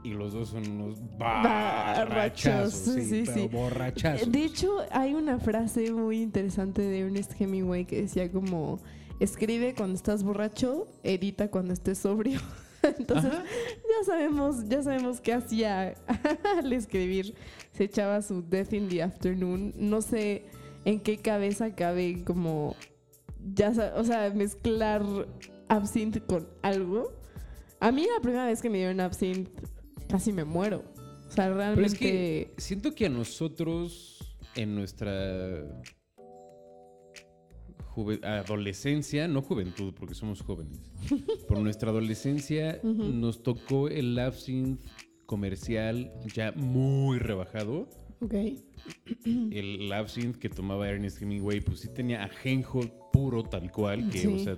[0.03, 2.95] y los dos son unos Barrachos, borrachazos.
[2.95, 3.49] Sí, sí, pero sí.
[3.49, 4.33] borrachazos.
[4.33, 8.81] De hecho, hay una frase muy interesante de Ernest Hemingway que decía como,
[9.21, 12.41] escribe cuando estás borracho, edita cuando estés sobrio.
[12.99, 13.45] Entonces, Ajá.
[13.45, 15.95] ya sabemos, ya sabemos qué hacía
[16.59, 17.35] al escribir.
[17.73, 19.73] Se echaba su Death in the Afternoon.
[19.77, 20.45] No sé
[20.85, 22.77] en qué cabeza cabe como,
[23.55, 25.03] ya o sea, mezclar
[25.69, 27.13] absinthe con algo.
[27.81, 29.51] A mí la primera vez que me dieron absinthe
[30.09, 30.85] casi me muero.
[31.29, 31.75] O sea, realmente...
[31.75, 35.65] Pero es que siento que a nosotros, en nuestra
[38.23, 40.81] adolescencia, no juventud, porque somos jóvenes,
[41.49, 44.85] por nuestra adolescencia nos tocó el absinthe
[45.27, 47.89] comercial ya muy rebajado.
[48.21, 48.35] Ok.
[49.25, 52.81] El absinthe que tomaba Ernest Hemingway, pues sí tenía ajenjo
[53.13, 54.27] puro tal cual, que, Sí.
[54.29, 54.57] o sea,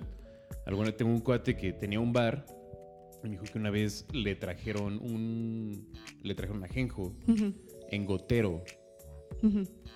[0.65, 2.45] alguna tengo un cuate que tenía un bar
[3.23, 5.87] y me dijo que una vez le trajeron un,
[6.23, 7.15] le trajeron ajenjo
[7.89, 8.63] en gotero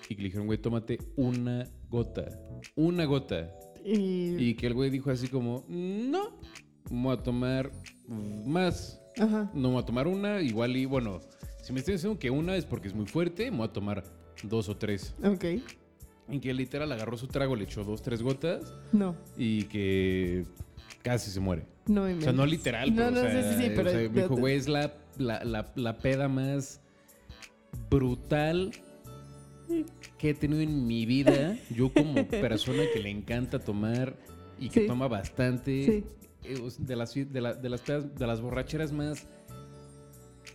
[0.08, 2.28] y que le dijeron, güey, tómate una gota,
[2.76, 3.50] una gota.
[3.84, 4.36] Y...
[4.36, 6.38] Y que el güey dijo así como, no,
[6.90, 7.70] voy a tomar
[8.06, 9.50] más, Ajá.
[9.54, 11.20] no voy a tomar una, igual y bueno,
[11.62, 14.04] si me estoy diciendo que una es porque es muy fuerte, me voy a tomar
[14.42, 15.14] dos o tres.
[15.24, 15.44] Ok.
[16.28, 20.46] Y que literal agarró su trago, le echó dos, tres gotas No, y que
[21.02, 21.66] casi se muere.
[21.86, 23.90] no O sea, no literal, No, pero, no, o sea, sí, sí, sí, o pero...
[23.90, 26.80] sea, me dijo, güey, es la, la, la, la peda más
[27.90, 28.70] brutal
[30.20, 31.56] que he tenido en mi vida.
[31.74, 34.16] Yo como persona que le encanta tomar
[34.58, 34.86] y que Sí.
[34.86, 36.04] toma bastante, Sí.
[36.44, 39.26] eh, o de, las, de, la- de las de las borracheras más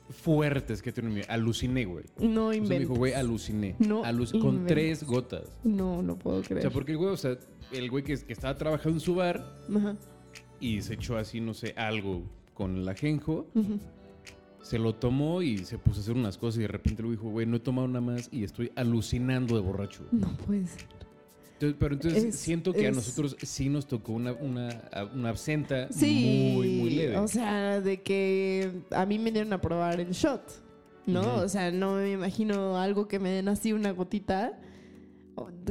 [0.10, 1.34] fuertes que he tenido en mi vida.
[1.34, 2.06] Aluciné, güey.
[2.19, 2.80] No O sea, me inventes.
[2.80, 3.75] dijo, güey, aluciné.
[3.80, 4.67] No Aluc- con inventes.
[4.67, 5.43] tres gotas.
[5.63, 6.62] No, no puedo O creer.
[6.62, 7.38] sea, porque el güey, o sea,
[7.71, 9.95] el güey que, que estaba trabajando en su bar Ajá.
[10.60, 12.23] y se echó así, no sé, algo
[12.54, 13.47] con el ajenjo.
[13.56, 13.80] Ujú.
[14.65, 17.30] Se lo tomó y se puso a hacer unas cosas y de repente luego dijo,
[17.30, 20.04] güey, no he tomado nada más y estoy alucinando de borracho.
[20.12, 20.88] No puede ser.
[21.54, 24.82] Entonces, pero entonces Es- siento que a nosotros sí nos tocó una, una,
[25.13, 26.54] una absenta Sí.
[26.56, 27.17] muy, muy leve.
[27.17, 30.41] O sea, de que a mí me dieron a probar el shot,
[31.06, 31.36] ¿no?
[31.36, 34.60] O sea, no me imagino algo que me den así una gotita.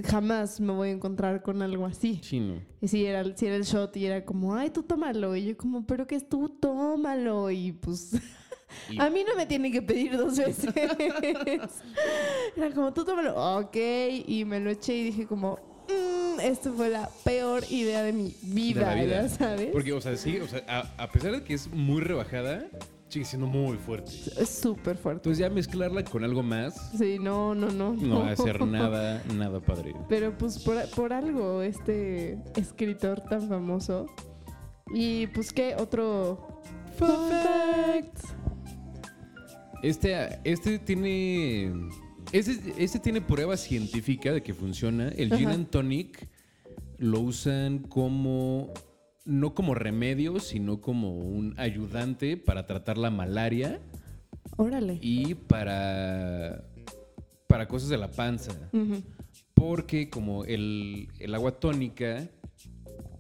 [0.07, 2.19] Jamás me voy a encontrar con algo así.
[2.21, 2.61] Chino.
[2.81, 5.35] Y si era, si era el shot y era como, ay, tú tómalo.
[5.37, 7.51] Y yo como, pero que es tú, tómalo.
[7.51, 8.13] Y pues,
[8.91, 10.69] Y- a mí no me tienen que pedir dos veces.
[12.57, 13.35] era como, tú tómalo.
[13.59, 13.77] Ok.
[14.27, 15.59] Y me lo eché y dije como,
[15.89, 19.23] "Mm, esto fue la peor idea de mi vida, de la vida.
[19.23, 19.71] ya sabes.
[19.73, 22.67] Porque, o sea, sí, o sea, a, a pesar de que es muy rebajada,
[23.09, 24.11] sigue siendo muy fuerte.
[24.39, 25.21] Es súper fuerte.
[25.21, 27.93] Entonces ya mezclarla con algo más Sí, no, no, no.
[27.95, 29.95] no va a ser nada, nada padre.
[30.09, 34.07] Pero pues por, por algo, este escritor tan famoso.
[34.93, 36.63] Y pues qué otro
[36.99, 38.19] fun fact.
[39.85, 41.91] Este, este tiene.
[42.33, 45.09] Este, este tiene prueba científica de que funciona.
[45.09, 46.27] El gin and tonic
[46.97, 48.73] lo usan como.
[49.27, 53.81] No como remedio, sino como un ayudante para tratar la malaria
[54.57, 54.99] Órale.
[55.03, 56.65] y para.
[57.47, 58.71] para cosas de la panza.
[59.53, 62.27] Porque como el, el agua tónica,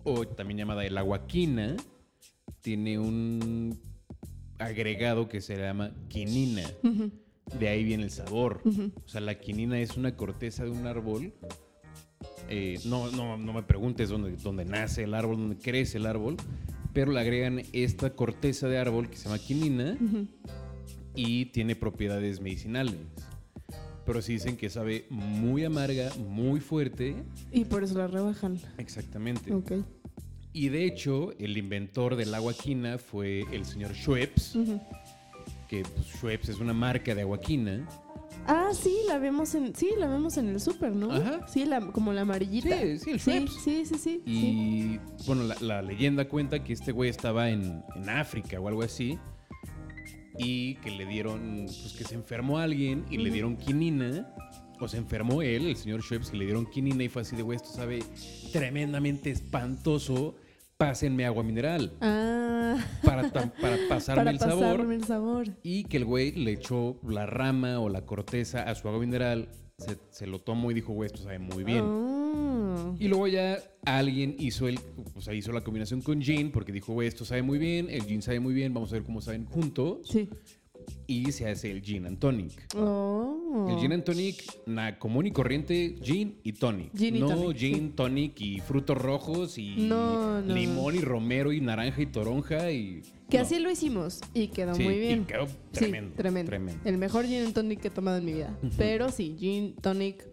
[0.02, 1.76] o también llamada el agua quina,
[2.62, 3.78] tiene un
[4.58, 6.62] agregado que se llama quinina.
[7.58, 8.62] De ahí viene el sabor.
[9.04, 11.32] O sea, la quinina es una corteza de un árbol.
[12.48, 16.36] Eh, no, no, no me preguntes dónde, dónde nace el árbol, dónde crece el árbol,
[16.92, 19.98] pero le agregan esta corteza de árbol que se llama quinina
[21.14, 22.96] y tiene propiedades medicinales.
[24.04, 27.16] Pero sí dicen que sabe muy amarga, muy fuerte.
[27.50, 28.58] Y por eso la rebajan.
[28.76, 29.50] Exactamente.
[30.54, 34.56] Y de hecho, el inventor del agua quina fue el señor Schweppes,
[35.68, 37.86] que pues, Schweppes es una marca de agua quina.
[38.46, 41.10] Ah, sí, la vemos en, sí, la vemos en el súper, ¿no?
[41.10, 41.44] Ajá.
[41.48, 42.80] Sí, la, como la amarillita.
[42.80, 43.52] Sí, sí, el Schweppes.
[43.64, 44.22] sí, sí, sí, sí.
[44.26, 48.84] Y bueno, la, la leyenda cuenta que este güey estaba en, en África o algo
[48.84, 49.18] así.
[50.38, 54.32] Y que le dieron, pues que se enfermó alguien y le dieron quinina.
[54.78, 57.42] O se enfermó él, el señor Schweppes, y le dieron quinina y fue así de,
[57.42, 58.04] güey, esto sabe
[58.52, 60.36] tremendamente espantoso.
[60.76, 64.60] Pásenme agua mineral Ah, para, para pasarme para el sabor.
[64.60, 65.46] pasarme el sabor.
[65.62, 69.48] Y que el güey le echó la rama o la corteza a su agua mineral.
[69.78, 71.84] Se, se lo tomó y dijo, güey, esto sabe muy bien.
[71.84, 72.94] Ah.
[72.98, 74.78] Y luego ya alguien hizo el,
[75.14, 78.02] o sea, hizo la combinación con gin porque dijo, güey, esto sabe muy bien, el
[78.02, 79.98] gin sabe muy bien, vamos a ver cómo saben juntos.
[80.08, 80.28] Sí.
[81.06, 82.52] Y se hace el gin and tonic.
[82.76, 83.68] Oh.
[83.70, 86.96] El gin and tonic, na, común y corriente, gin y tonic.
[86.96, 91.52] Gin y no tonic, gin, tonic y frutos rojos y No, no, limón y romero
[91.52, 93.02] y naranja y toronja y...
[93.28, 95.24] Que así lo hicimos y quedó Sí, muy y bien.
[95.24, 96.50] quedó Sí, tremendo, tremendo.
[96.50, 96.80] tremendo.
[96.84, 98.58] El mejor gin and tonic que he tomado en mi vida.
[98.76, 100.24] Pero sí, gin, tonic,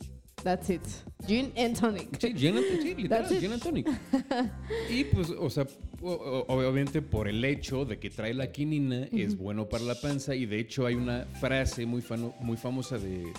[0.44, 0.82] that's it.
[1.28, 2.18] Gin and tonic.
[2.20, 3.88] Sí, gin and, sí, literal, gin and tonic.
[4.90, 5.66] Y pues, o sea,
[6.02, 10.46] obviamente por el hecho de que trae la quinina es bueno para la panza y
[10.46, 13.32] de hecho hay una frase muy, fano- muy famosa de,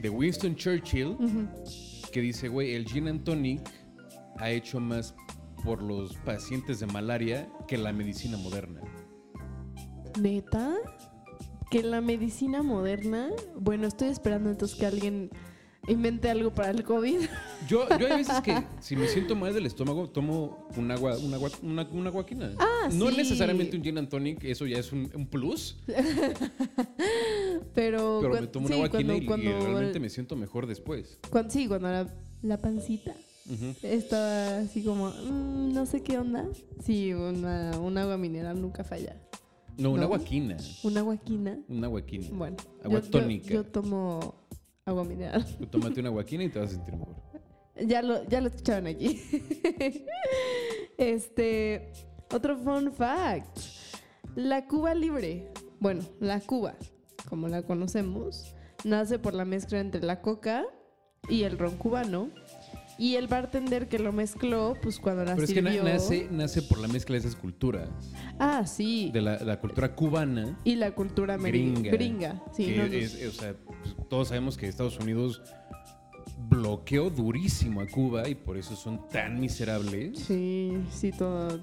[0.00, 1.16] de Winston Churchill
[2.12, 3.60] que dice, güey, el gin and tonic
[4.38, 5.14] ha hecho más
[5.64, 8.80] por los pacientes de malaria que la medicina moderna.
[10.20, 10.74] ¿Neta?
[11.70, 13.30] Que la medicina moderna.
[13.58, 15.30] Bueno, estoy esperando entonces que alguien
[15.88, 17.20] invente algo para el COVID.
[17.68, 21.32] Yo, yo hay veces que si me siento mal del estómago, tomo un agua, un
[21.34, 22.52] agua, una, una guaquina.
[22.58, 23.16] Ah, no sí.
[23.16, 25.76] necesariamente un gin and tonic, eso ya es un, un plus.
[27.74, 30.66] Pero, Pero me tomo sí, una guaquina cuando, y, y cuando- realmente me siento mejor
[30.66, 31.18] después.
[31.30, 32.06] cuan- sí, cuando la,
[32.42, 33.14] la pancita
[33.82, 36.46] estaba así como, "Mm, no sé qué onda.
[36.84, 39.16] Sí, una, un agua mineral nunca falla.
[39.78, 40.08] No, una ¿No?
[40.08, 40.56] guaquina.
[40.82, 41.58] Una guaquina.
[41.68, 42.26] Una guaquina.
[42.32, 43.50] Bueno, Agua yo- yo- tónica.
[43.54, 44.45] Yo, tomo
[44.86, 45.44] agua mineral.
[45.70, 47.16] Tómate una guaquina y te vas a sentir mejor.
[47.84, 49.20] Ya lo, ya lo escucharon aquí.
[50.96, 51.92] este,
[52.32, 53.58] otro fun fact.
[54.36, 56.76] La Cuba libre, bueno, la Cuba,
[57.28, 60.64] como la conocemos, nace por la mezcla entre la coca
[61.28, 62.30] y el ron cubano.
[62.98, 66.78] Y el bartender que lo mezcló, pues cuando la Pero es que nace, nace por
[66.78, 67.88] la mezcla de esas culturas.
[68.38, 69.10] Ah, sí.
[69.12, 70.58] De la, la cultura cubana.
[70.64, 71.90] Y la cultura Gringa.
[71.90, 72.42] gringa.
[72.54, 75.42] Sí, no, es- o sea, pues, todos sabemos que Estados Unidos
[76.48, 80.18] bloqueó durísimo a Cuba y por eso son tan miserables.
[80.20, 81.60] Sí, sí, todo.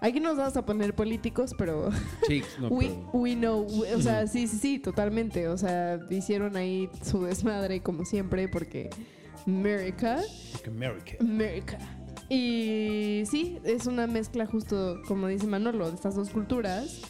[0.00, 1.90] Aquí nos vamos a poner políticos, pero
[2.28, 3.66] Chicos, no, we, pero- we know.
[3.96, 5.48] O sea, sí, sí, sí, totalmente.
[5.48, 8.90] O sea, hicieron ahí su desmadre como siempre porque
[9.46, 10.20] America,
[10.66, 11.16] America.
[11.20, 11.78] America.
[12.28, 17.02] Y sí, es una mezcla justo, como dice Manolo, de estas dos culturas.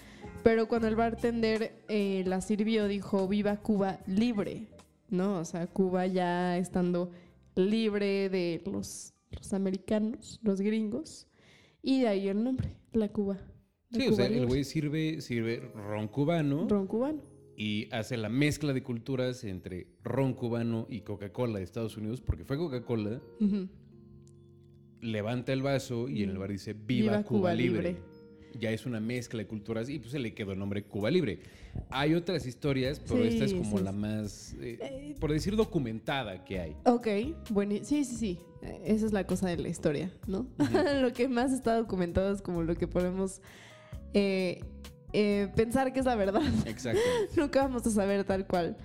[0.43, 4.69] Pero cuando el bartender eh, la sirvió, dijo, viva Cuba libre,
[5.09, 5.39] ¿no?
[5.39, 7.11] O sea, Cuba ya estando
[7.55, 11.27] libre de los, los americanos, los gringos.
[11.83, 13.39] Y de ahí el nombre, la Cuba.
[13.91, 17.23] La Sí, o sea, el güey sirve, sirve ron cubano Ron cubano.
[17.57, 22.45] Y hace la mezcla de culturas entre ron cubano y Coca-Cola de Estados Unidos, porque
[22.45, 23.21] fue Coca-Cola,
[25.01, 27.89] levanta el vaso y en el bar dice Viva, Viva Cuba, Cuba Libre.
[27.93, 28.17] Libre.
[28.59, 31.41] Ya es una mezcla de culturas y pues se le quedó el nombre Cuba Libre.
[31.91, 35.57] Hay otras historias, pero Sí, esta es como sí, la más, eh, Eh, por decir,
[35.57, 36.77] documentada que hay.
[36.87, 37.07] Ok,
[37.51, 38.39] bueno, sí, sí, sí.
[38.63, 40.47] Eh, Esa es la cosa de la historia, ¿no?
[41.03, 43.43] lo que más está documentado es como lo que podemos
[44.15, 44.61] eh,
[45.19, 46.43] eh, pensar que es la verdad.
[46.67, 47.01] Exacto.
[47.37, 48.77] Nunca vamos a saber tal cual.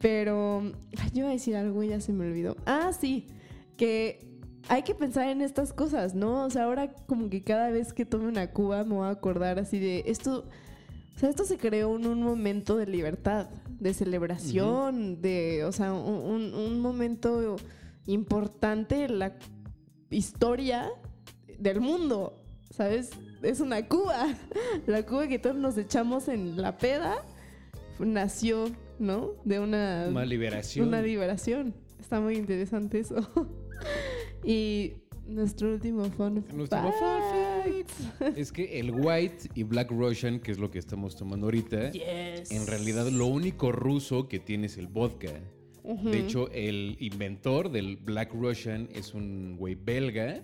[0.00, 0.62] Pero
[0.98, 2.56] ay, yo iba a decir algo y ya se me olvidó.
[2.66, 3.26] Ah, sí,
[3.76, 4.18] que
[4.68, 6.44] hay que pensar en estas cosas, ¿no?
[6.44, 9.58] O sea, ahora como que cada vez que tome una cuba me voy a acordar
[9.58, 10.46] así de esto.
[11.16, 13.48] O sea, esto se creó en un momento de libertad,
[13.80, 17.56] de celebración, de, o sea, un, un- un momento
[18.06, 19.32] importante en la
[20.10, 20.90] historia
[21.58, 23.10] del mundo, ¿sabes?
[23.44, 24.34] Es una Cuba.
[24.86, 27.16] La Cuba que todos nos echamos en la peda
[27.98, 29.32] nació, ¿no?
[29.44, 30.88] De una, Una liberación.
[30.88, 31.74] una liberación.
[32.00, 33.16] Está muy interesante eso.
[34.44, 34.94] y
[35.26, 36.98] nuestro último fun Nuestro fact.
[36.98, 37.84] fun
[38.18, 41.92] fact es que el White y Black Russian, que es lo que estamos tomando ahorita,
[41.92, 42.50] Yes.
[42.50, 45.30] en realidad lo único ruso que tiene es el vodka.
[46.02, 50.42] De hecho, el inventor del Black Russian es un güey belga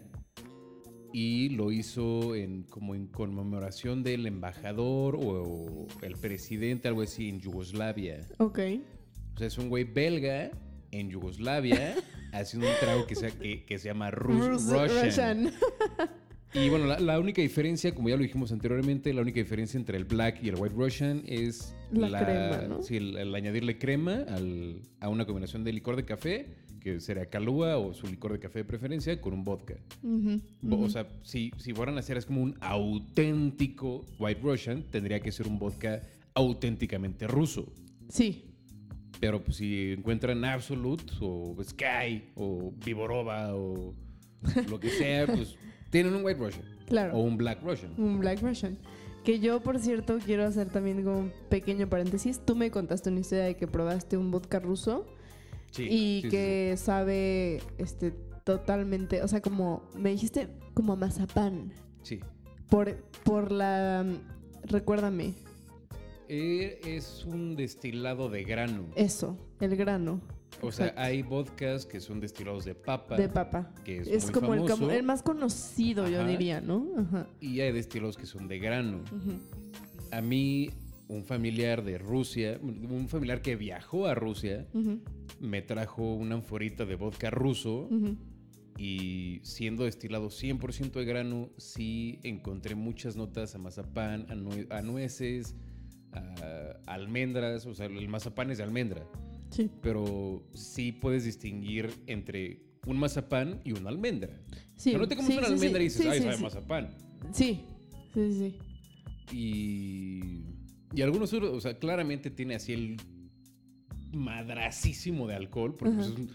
[1.12, 7.28] y lo hizo en, como en conmemoración del embajador o, o el presidente, algo así,
[7.28, 8.20] en Yugoslavia.
[8.38, 8.58] Ok.
[9.34, 10.50] O sea, es un güey belga
[10.92, 11.94] en Yugoslavia
[12.32, 15.52] haciendo un trago que se, que, que se llama Rus- Rus- Russian.
[16.52, 19.96] Y bueno, la, la única diferencia, como ya lo dijimos anteriormente, la única diferencia entre
[19.96, 22.82] el Black y el White Russian es La crema, ¿no?
[22.82, 26.46] sí, el, el añadirle crema al- a una combinación de licor de café,
[26.80, 29.74] que sería Calúa o su licor de café de preferencia, con un vodka.
[30.02, 30.84] Bo- ujú.
[30.84, 35.30] O sea, si, si fueran a hacer es como un auténtico White Russian, tendría que
[35.32, 36.02] ser un vodka
[36.34, 37.72] auténticamente ruso.
[38.08, 38.44] Sí.
[39.20, 43.94] Pero pues, si encuentran Absolute o Sky o Viborova o
[44.68, 45.56] lo que sea, pues
[45.90, 47.16] tienen un White Russian Claro.
[47.16, 47.92] o un Black Russian.
[47.98, 48.78] Un Black Russian.
[49.24, 52.40] Que yo, por cierto, quiero hacer también como un pequeño paréntesis.
[52.44, 55.06] Tú me contaste una historia de que probaste un vodka ruso
[55.70, 58.10] Sí, y sí, sí, que sabe este
[58.44, 61.72] totalmente, o sea, como me dijiste como a mazapán.
[62.02, 62.20] Sí.
[62.68, 64.04] Por, por la
[64.64, 65.34] recuérdame,
[66.28, 68.86] Eh, es un destilado de grano.
[68.94, 70.20] eso, el grano
[70.62, 71.00] O sea, exacto.
[71.02, 73.16] hay vodkas que son destilados de papa.
[73.16, 73.72] de papa.
[73.84, 74.76] que es Es, muy como el, famoso.
[74.78, 76.86] como el más conocido, yo diría, ¿no?
[76.98, 77.26] Ajá.
[77.40, 78.98] Y hay destilados que son de grano.
[78.98, 79.38] Ujú.
[80.12, 80.70] A mí,
[81.10, 84.66] un familiar de Rusia, un familiar que viajó a Rusia,
[85.40, 87.88] me trajo una anforita de vodka ruso.
[88.78, 94.80] Y siendo destilado 100% de grano, sí encontré muchas notas a mazapán, a, nue- a
[94.80, 95.54] nueces,
[96.12, 97.66] a almendras.
[97.66, 99.06] O sea, el mazapán es de almendra.
[99.50, 99.68] Sí.
[99.82, 104.40] Pero sí puedes distinguir entre un mazapán y una almendra.
[104.76, 106.42] Sí, O sea, no te comes sí, una sí, almendra y dices, ay, sabe sí.
[106.42, 106.94] mazapán.
[107.32, 107.60] Sí,
[108.14, 108.58] sí, sí.
[109.36, 110.44] Y,
[110.94, 112.96] y algunos otros, o sea, claramente tiene así el
[114.12, 116.30] madracísimo de alcohol, porque pues, es, un-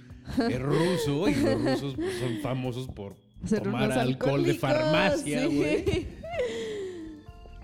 [0.52, 5.56] es ruso y los rusos pues, son famosos por Ser tomar alcohol de farmacia, sí.
[5.56, 6.08] güey.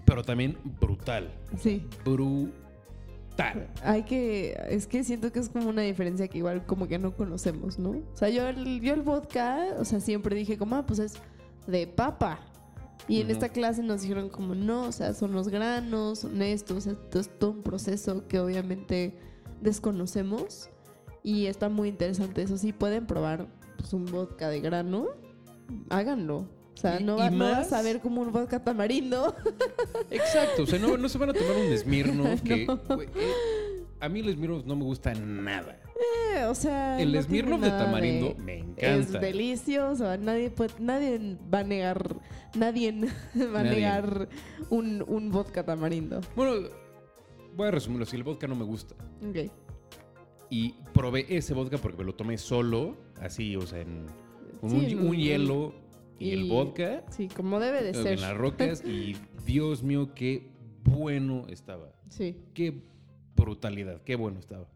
[0.05, 1.31] Pero también brutal.
[1.57, 1.83] Sí.
[2.03, 3.69] Brutal.
[3.83, 4.57] Hay que.
[4.69, 7.91] Es que siento que es como una diferencia que igual como que no conocemos, ¿no?
[7.91, 11.13] O sea, yo el, yo el vodka, o sea, siempre dije como, ah, pues es
[11.65, 12.41] de papa.
[13.07, 16.77] Y en esta clase nos dijeron como, no, o sea, son los granos, son estos,
[16.77, 19.17] o sea, todo es todo un proceso que obviamente
[19.61, 20.69] desconocemos.
[21.23, 22.41] Y está muy interesante.
[22.41, 23.47] Eso sí, pueden probar
[23.77, 25.07] pues, un vodka de grano,
[25.89, 26.47] háganlo.
[26.73, 29.35] O sea, no, va, no vas a ver como un vodka tamarindo.
[30.09, 30.63] Exacto.
[30.63, 32.65] O sea, no, no se van a tomar un Smirnoff que...
[32.65, 33.01] No.
[33.01, 35.79] eh, a mí el Smirnoff no me gusta nada.
[36.01, 38.87] Eh, o sea, El no Smirnoff de tamarindo me encanta.
[38.87, 40.17] Es delicioso.
[40.17, 42.15] Nadie, puede, nadie va a negar.
[42.55, 42.91] Nadie
[43.53, 43.75] va a Nadie.
[43.77, 44.29] negar
[44.69, 46.21] un, un vodka tamarindo.
[46.35, 46.67] Bueno,
[47.55, 48.15] voy a resumirlo así.
[48.15, 48.95] El vodka no me gusta.
[49.27, 49.51] Ok.
[50.49, 54.05] Y probé ese vodka porque me lo tomé solo, así, o sea, en,
[54.59, 55.73] con Sí, un, en un un- hielo
[56.19, 58.07] y, el vodka Sí, como debe de eh, ser.
[58.13, 58.83] en las rocas.
[58.85, 60.51] y Dios mío, qué
[60.83, 61.93] bueno estaba.
[62.09, 62.35] Sí.
[62.53, 62.81] Qué
[63.35, 64.67] brutalidad, qué bueno estaba.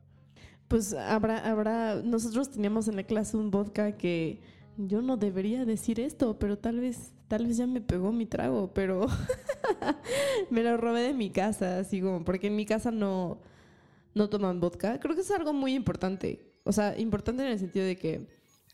[0.67, 2.01] Pues habrá, habrá.
[2.03, 4.41] Nosotros teníamos en la clase un vodka que
[4.77, 8.73] yo no debería decir esto, pero tal vez, tal vez ya me pegó mi trago,
[8.73, 9.05] pero
[10.49, 13.39] me lo robé de mi casa, así como, porque en mi casa no,
[14.13, 14.99] no toman vodka.
[14.99, 16.53] Creo que es algo muy importante.
[16.63, 18.27] O sea, importante en el sentido de que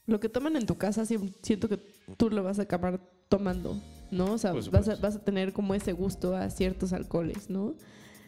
[0.06, 1.78] lo que toman en tu casa siento que
[2.18, 3.78] tú lo vas a acabar tomando,
[4.12, 4.34] ¿no?
[4.34, 7.76] O sea, vas a, vas a tener como ese gusto a ciertos alcoholes, ¿no?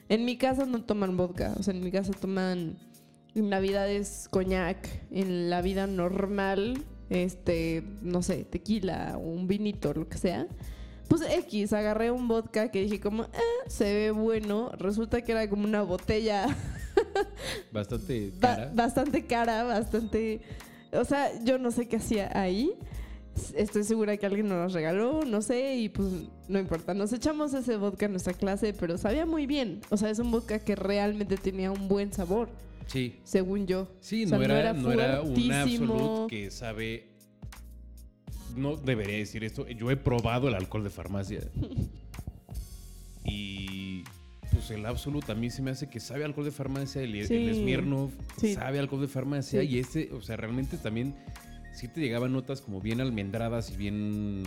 [0.09, 2.77] En mi casa no toman vodka, o sea, en mi casa toman
[3.35, 10.17] en Navidades coñac, en la vida normal, este, no sé, tequila, un vinito, lo que
[10.17, 10.47] sea.
[11.07, 14.71] Pues X, agarré un vodka que dije como, "Ah, se ve bueno.
[14.77, 16.47] Resulta que era como una botella
[17.71, 18.71] Bastante ba- cara.
[18.73, 20.41] bastante cara, bastante...
[20.93, 22.71] O sea, yo no sé qué hacía ahí.
[23.55, 26.07] Estoy segura que alguien nos los regaló, no sé, y pues
[26.47, 26.93] no importa.
[26.93, 29.81] Nos echamos ese vodka en nuestra clase, pero sabía muy bien.
[29.89, 32.49] O sea, es un vodka que realmente tenía un buen sabor,
[32.87, 33.19] Sí.
[33.23, 33.89] según yo.
[33.99, 37.07] Sí, O sea, no, era, no era un absolute que sabe.
[38.55, 39.67] No debería decir esto.
[39.67, 41.41] Yo he probado el alcohol de farmacia.
[43.25, 44.03] y
[44.51, 47.01] pues el absolute a mí se me hace que sabe alcohol de farmacia.
[47.01, 47.53] El, el Sí.
[47.53, 48.53] Smirnoff Sí.
[48.53, 49.61] sabe alcohol de farmacia.
[49.61, 49.67] Sí.
[49.67, 51.15] Y este, o sea, realmente también
[51.73, 54.43] sí te llegaban notas como bien almendradas y bien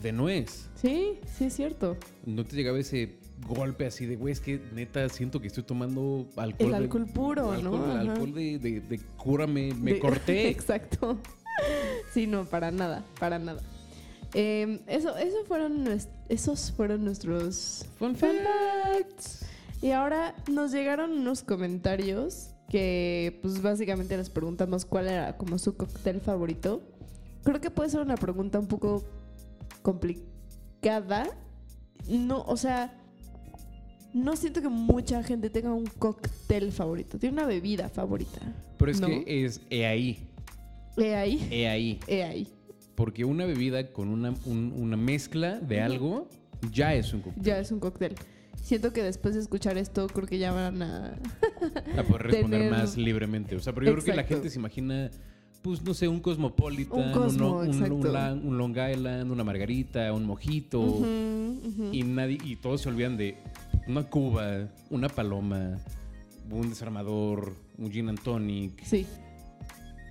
[0.00, 0.68] de nuez.
[0.76, 1.96] Sí, sí es cierto.
[2.24, 3.16] No te llegaba ese
[3.46, 6.66] golpe así de, güey, es que neta siento que estoy tomando alcohol.
[6.66, 7.84] El de- alcohol puro, alcohol, ¿no?
[7.92, 8.00] Ajá.
[8.00, 10.48] Alcohol de, de, de cúrame, me corté.
[10.50, 11.18] Exacto.
[12.12, 13.60] Sí, no, para nada, para nada.
[14.34, 15.86] Eh, eso, eso fueron
[16.30, 18.36] esos fueron nuestros Fun fun
[18.92, 19.44] facts.
[19.82, 25.76] Y ahora nos llegaron unos comentarios que, pues básicamente les preguntamos cuál era como su
[25.76, 26.82] cóctel favorito.
[27.44, 29.04] Creo que puede ser una pregunta un poco
[29.82, 31.28] complicada.
[32.08, 32.98] No, o sea,
[34.14, 37.18] no siento que mucha gente tenga un cóctel favorito.
[37.18, 38.40] Tiene una bebida favorita.
[38.78, 39.06] Pero es ¿no?
[39.08, 40.18] que es he ahí,
[40.96, 42.00] He ahí, he ahí.
[42.06, 42.48] he ahí.
[42.94, 46.28] Porque una bebida con una, un- una mezcla de algo
[46.70, 47.42] ya es un cóctel.
[47.42, 48.14] Ya es un cóctel.
[48.62, 51.14] Siento que después de escuchar esto, creo que ya van a.
[51.98, 53.56] A poder responder Tener- más libremente.
[53.56, 55.10] O sea, pero yo creo que la gente se imagina,
[55.62, 57.94] pues no sé, un Cosmopolitan, Un Cosmo, un, un- exacto.
[57.94, 61.00] un Lang- un Long Island, una Margarita, un Mojito.
[61.90, 63.36] Y nadie, y todos se olvidan de
[63.86, 65.78] una Cuba, una Paloma,
[66.50, 69.06] un desarmador, un Gin and Tonic, Sí.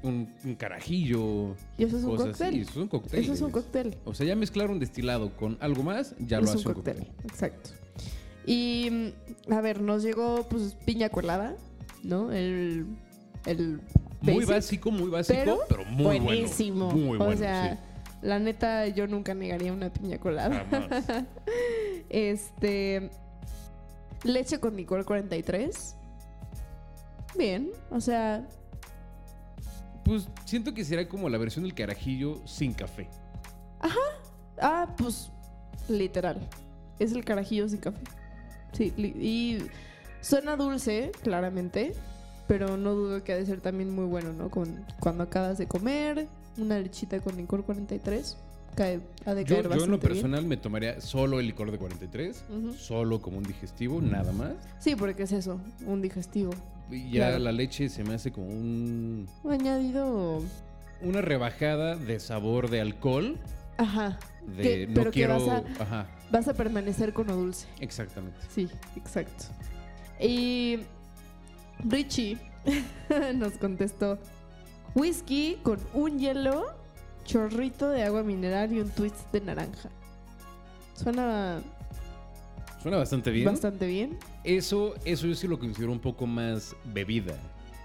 [0.04, 1.56] un, un carajillo.
[1.78, 2.48] Y eso es un cóctel.
[2.48, 2.62] así.
[2.62, 3.20] Eso es un cóctel.
[3.20, 3.98] Eso es un cóctel.
[4.06, 7.08] O sea, ya mezclar un destilado con algo más, ya lo es hace un cóctel.
[7.24, 7.70] Exacto.
[8.46, 8.90] Y
[9.48, 11.56] mm, a ver, nos llegó pues piña colada,
[12.04, 12.32] ¿no?
[12.32, 12.86] El.
[13.46, 13.82] El.
[14.22, 16.86] Muy basic, básico, muy básico, pero pero, muy buenísimo.
[16.92, 17.00] bueno.
[17.08, 17.80] Muy bueno, o sea, sí.
[18.28, 20.66] la neta, yo nunca negaría una piña colada.
[20.70, 21.26] Jamás.
[22.10, 23.10] Este.
[24.24, 25.96] Leche con licor 43.
[27.38, 28.46] Bien, o sea,
[30.04, 33.08] Pues siento que será como la versión del carajillo sin café.
[34.62, 35.32] ah, pues
[35.88, 36.40] literal.
[37.00, 38.02] Es el carajillo sin café.
[38.74, 39.58] Sí, y
[40.22, 41.94] suena dulce, claramente,
[42.48, 44.50] pero no dudo que ha de ser también muy bueno, ¿no?
[44.50, 48.38] Con, cuando acabas de comer, una lechita con licor 43,
[48.76, 50.00] cae, ha de Yo, caer yo en lo bien.
[50.00, 52.74] personal me tomaría solo el licor de 43, Ujú.
[52.74, 54.54] solo como un digestivo, nada más.
[54.80, 56.52] Sí, porque es eso, un digestivo.
[56.90, 57.40] Y ya Claro.
[57.40, 59.28] la leche se me hace como un...
[59.44, 60.42] Un añadido
[61.02, 63.38] una rebajada de sabor de alcohol.
[63.78, 64.20] Ajá.
[64.58, 65.46] De Que- no pero que quiero.
[65.46, 67.68] vas a- Ajá, Vas a permanecer con lo dulce.
[67.80, 68.38] exactamente.
[68.54, 69.46] Sí, exacto.
[70.20, 70.80] Y
[71.84, 72.38] Richie
[73.36, 74.18] nos contestó,
[74.96, 76.74] whisky con un hielo,
[77.26, 79.90] chorrito de agua mineral y un twist de naranja.
[80.96, 81.62] Suena
[82.82, 83.46] Suena bastante bien.
[83.46, 84.18] bastante bien.
[84.44, 87.36] Eso, eso yo sí lo considero un poco más bebida.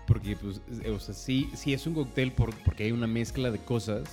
[0.07, 3.51] Porque, pues, eh, o sea, sí, sí es un cóctel por- porque hay una mezcla
[3.51, 4.05] de cosas.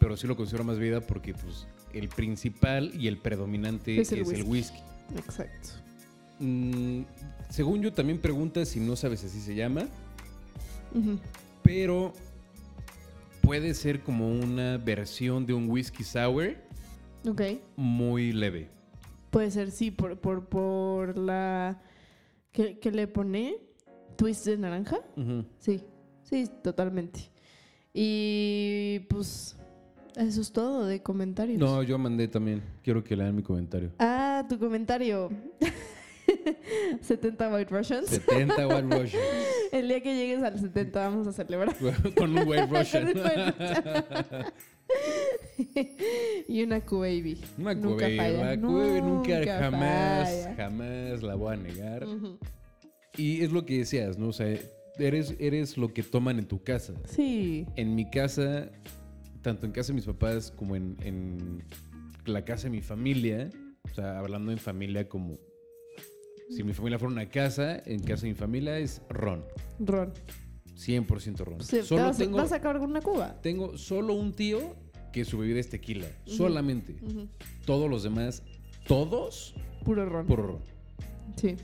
[0.00, 4.28] Pero sí lo considero más bebida porque, pues, el principal y el predominante Es es
[4.28, 4.78] el el, whisky.
[5.16, 5.68] Exacto.
[6.40, 7.02] Mm,
[7.50, 9.86] según yo, también pregunta si no sabes así se llama.
[11.62, 12.12] Pero
[13.44, 16.54] puede ser como una versión de un whisky sour
[17.28, 17.42] Ok.
[17.76, 18.68] muy leve.
[19.30, 21.80] Puede ser, sí, por, por, por la...
[22.52, 23.56] ¿Qué, qué le pone?
[24.16, 24.98] ¿Twist de naranja?
[25.58, 25.82] Sí,
[26.22, 27.30] sí, totalmente.
[27.92, 29.56] Y pues
[30.16, 31.58] eso es todo de comentarios.
[31.58, 32.62] No, yo mandé también.
[32.82, 33.90] Quiero que lean mi comentario.
[33.98, 35.30] Ah, tu comentario.
[37.00, 38.08] 70 White Russians.
[38.08, 39.22] 70 White Russian.
[39.72, 41.74] El día que llegues al 70 vamos a celebrar.
[42.16, 43.12] Con un White Russian.
[46.48, 47.40] Y una Q-Baby.
[47.58, 50.54] Una Q-Baby, nunca, Nunca jamás, falla.
[50.56, 52.06] jamás la voy a negar.
[53.16, 54.28] Y es lo que decías, ¿no?
[54.28, 54.54] O sea,
[54.98, 56.92] eres, eres lo que toman en tu casa.
[57.04, 57.66] Sí.
[57.76, 58.68] En mi casa,
[59.42, 61.62] tanto en casa de mis papás como en, en
[62.26, 63.50] la casa de mi familia,
[63.90, 65.38] o sea, hablando en familia como
[66.50, 69.44] si mi familia fuera una casa, en casa de mi familia es ron.
[69.78, 70.12] Ron.
[70.76, 71.60] 100% ron.
[71.62, 73.40] Sí, ¿te Solo vas, tengo, vas a acabar con una cuba?
[73.42, 74.74] tengo solo un tío
[75.12, 76.06] que su bebida es tequila.
[76.26, 76.96] Solamente.
[77.64, 78.42] Todos los demás,
[78.86, 80.26] todos, Puro ron.
[80.26, 80.58] puro ron.
[81.36, 81.56] Sí.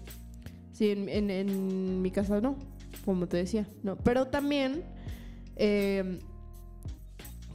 [0.72, 2.56] Sí, en, en- en mi casa no,
[3.04, 3.96] como te decía, no.
[3.96, 4.82] Pero también
[5.56, 6.20] eh,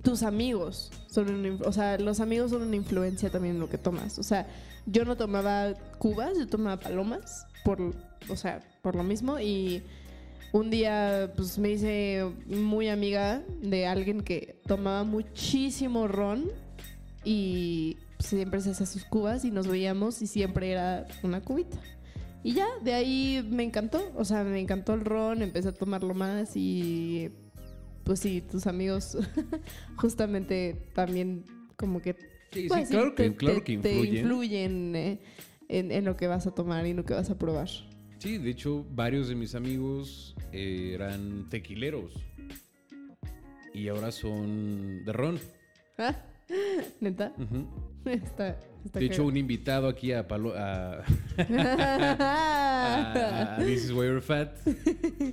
[0.03, 4.19] tus amigos son o sea, los amigos son una influencia también en lo que tomas.
[4.19, 4.47] O sea,
[4.86, 7.81] yo no tomaba cubas, yo tomaba palomas, por,
[8.29, 9.39] o sea, por lo mismo.
[9.39, 9.83] Y
[10.51, 16.45] un día, pues me hice muy amiga de alguien que tomaba muchísimo ron
[17.23, 21.77] y siempre se hacía sus cubas y nos veíamos y siempre era una cubita.
[22.43, 24.11] Y ya, de ahí me encantó.
[24.15, 27.31] O sea, me encantó el ron, empecé a tomarlo más y
[28.03, 29.17] pues sí, tus amigos
[29.97, 31.43] justamente también
[31.75, 32.34] como que...
[32.52, 34.96] Sí, pues, sí, claro que, te- claro que te influyen.
[34.96, 35.20] eh,
[35.68, 37.68] en, en lo que vas a tomar y en lo que vas a probar.
[38.20, 42.14] Sí, de hecho, varios de mis amigos eh, eran tequileros.
[43.74, 45.39] Y ahora son de ron.
[45.98, 46.16] Ah,
[47.02, 47.34] ¿Neta?
[48.24, 51.01] Está, está De hecho, un invitado aquí a, Palo- a,
[52.20, 54.56] a, a This is Why You're Fat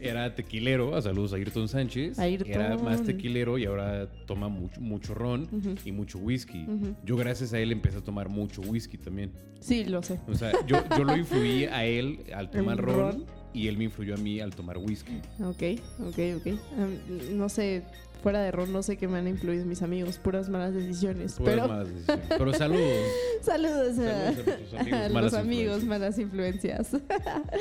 [0.00, 0.94] era tequilero.
[0.96, 2.18] A saludos a Ayrton Sánchez.
[2.18, 2.50] Ayrton.
[2.50, 5.48] Era más tequilero y ahora toma mucho, mucho ron
[5.84, 6.66] y mucho whisky.
[7.04, 9.32] Yo, gracias a él, empecé a tomar mucho whisky también.
[9.60, 10.18] Sí, lo sé.
[10.28, 13.26] O sea, yo, yo lo influí a él al tomar ¿En ron, ron?
[13.52, 15.20] y él me influyó a mí al tomar whisky.
[15.40, 15.62] Ok,
[16.00, 17.30] ok, ok.
[17.30, 17.84] No sé,
[18.24, 20.18] fuera de ron, no sé qué me han influido mis amigos.
[20.18, 21.34] Puras malas decisiones.
[21.34, 22.24] Puras pero malas decisiones.
[22.28, 23.06] Pero saludos.
[23.42, 26.90] saludos a, Saludos a nuestros amigos, a malas los amigos, malas influencias.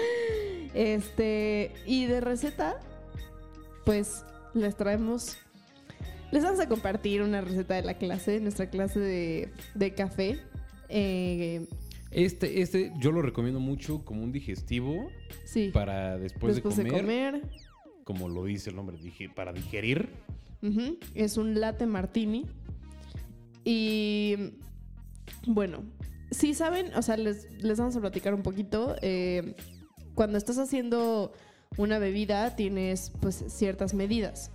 [0.74, 2.80] este, y de receta,
[3.86, 5.38] pues les traemos.
[6.32, 10.40] Les vamos a compartir una receta de la clase, nuestra clase de, de café.
[10.90, 11.68] Eh,
[12.12, 15.10] Este, este yo lo recomiendo mucho como un digestivo
[15.46, 17.50] sí, para después, después de, de comer, comer.
[18.04, 18.98] como lo dice el nombre,
[19.36, 20.10] para digerir.
[21.16, 22.46] Es un latte martini.
[23.66, 24.54] Y
[25.48, 25.84] bueno,
[26.32, 28.96] si saben, o sea, les, les vamos a platicar un poquito.
[29.02, 29.56] eh,
[30.16, 31.32] cuando estás haciendo
[31.78, 34.52] una bebida, tienes pues ciertas medidas.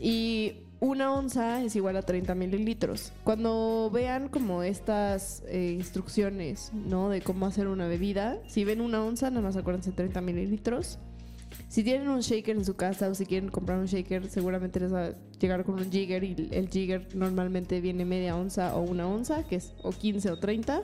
[0.00, 3.12] Y una onza es igual a 30 mililitros.
[3.22, 7.10] Cuando vean como estas eh, instrucciones, ¿no?
[7.10, 10.98] De cómo hacer una bebida, si ven una onza, nada más acuérdense 30 mililitros.
[11.70, 14.92] Si tienen un shaker en su casa o si quieren comprar un shaker, seguramente les
[14.92, 19.06] va a llegar con un jigger y el jigger normalmente viene media onza o una
[19.06, 20.82] onza, que es o 15 o 30.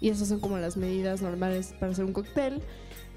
[0.00, 2.60] Y esas son como las medidas normales para hacer un cóctel.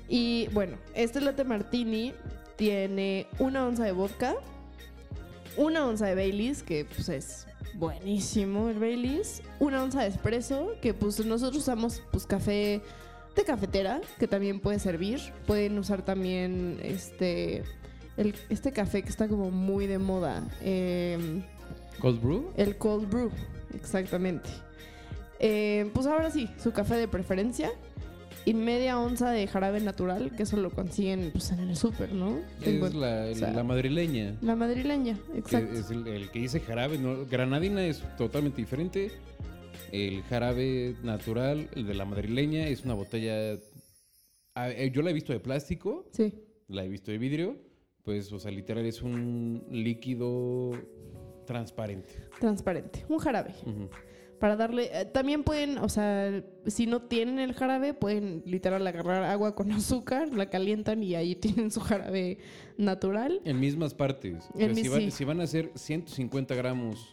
[0.07, 2.13] Y bueno, este latte martini
[2.57, 4.35] tiene una onza de vodka,
[5.57, 10.93] una onza de Baileys, que pues es buenísimo el Baileys, una onza de espresso, que
[10.93, 12.83] pues nosotros usamos pues café
[13.43, 15.19] cafetera, que también puede servir.
[15.47, 17.63] Pueden usar también este,
[18.17, 21.43] el, este café que está como muy de moda, em,
[21.99, 22.51] Cold Brew.
[22.57, 23.31] el cold brew,
[23.73, 24.49] exactamente.
[25.39, 27.71] Eh, pues ahora sí, su café de preferencia.
[28.45, 32.39] y media onza de jarabe natural, que eso lo consiguen pues, en el súper, ¿no?
[32.61, 34.35] Es la, o sea, la madrileña.
[34.41, 35.73] la madrileña, exacto.
[35.77, 36.97] es el, el que dice jarabe.
[36.97, 37.25] ¿no?
[37.25, 39.11] Granadina es totalmente diferente.
[39.91, 43.59] El jarabe natural, el de la madrileña, es una botella.
[44.55, 46.33] ah, eh, Yo la he visto de plástico, Sí,
[46.67, 47.57] la he visto de vidrio.
[48.03, 50.71] Pues, o sea, literal es un líquido
[51.45, 52.13] transparente.
[52.39, 53.05] transparente.
[53.09, 53.53] Un jarabe.
[54.39, 54.89] Para darle.
[54.93, 59.71] eh, también pueden, o sea, si no tienen el jarabe, pueden literal agarrar agua con
[59.73, 62.37] azúcar, la calientan y ahí tienen su jarabe
[62.77, 63.41] natural.
[63.45, 64.49] En mismas partes.
[64.53, 65.11] O En si, van, sí.
[65.11, 67.09] si van a hacer 150 gramos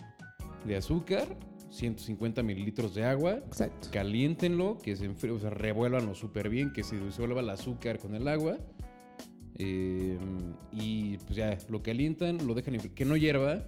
[0.64, 1.27] de azúcar,
[1.71, 3.89] 150 mililitros de agua, Exacto.
[3.93, 8.14] caliéntenlo, que se enfríe, o sea, revuélvanlo súper bien, que se disuelva el azúcar con
[8.14, 8.59] el agua.
[9.59, 10.19] eh,
[10.73, 12.95] y pues ya, lo calientan, lo dejan enfriar.
[12.95, 13.64] Que no hierva,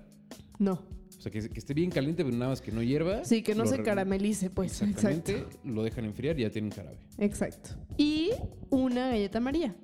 [0.58, 0.72] No.
[0.74, 3.24] o sea, que, que esté bien caliente, pero nada más que no hierva.
[3.24, 4.82] Sí, que no se caramelice, pues.
[4.82, 5.58] Exactamente, Exacto.
[5.64, 6.98] lo dejan enfriar y ya tienen jarabe.
[7.18, 7.70] Exacto.
[7.96, 8.30] Y
[8.70, 9.74] una galleta María.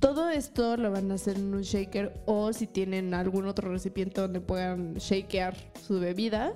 [0.00, 4.20] Todo esto lo van a hacer en un shaker o si tienen algún otro recipiente
[4.20, 6.52] donde puedan shakear su bebida.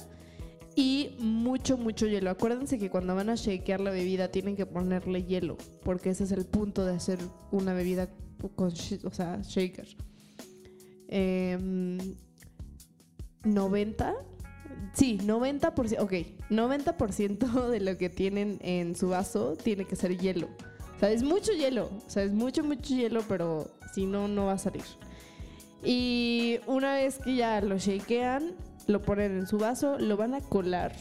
[0.79, 2.29] Y mucho, mucho hielo.
[2.29, 6.33] Acuérdense que cuando van a shakear la bebida tienen que ponerle hielo, porque ese es
[6.33, 7.18] el punto de hacer
[7.51, 8.11] una bebida
[8.55, 9.89] con, o sea, shaker.
[11.09, 11.97] Em,
[13.45, 14.14] 90,
[14.93, 16.12] sí, 90%, ok,
[16.51, 20.49] 90% de lo que tienen en su vaso tiene que ser hielo.
[20.97, 24.45] O sea, es mucho hielo, o sea, es mucho, mucho hielo, pero si no, no
[24.45, 24.85] va a salir.
[25.83, 28.55] Y una vez que ya lo shakean,
[28.87, 30.95] lo ponen en su vaso, lo van a colar,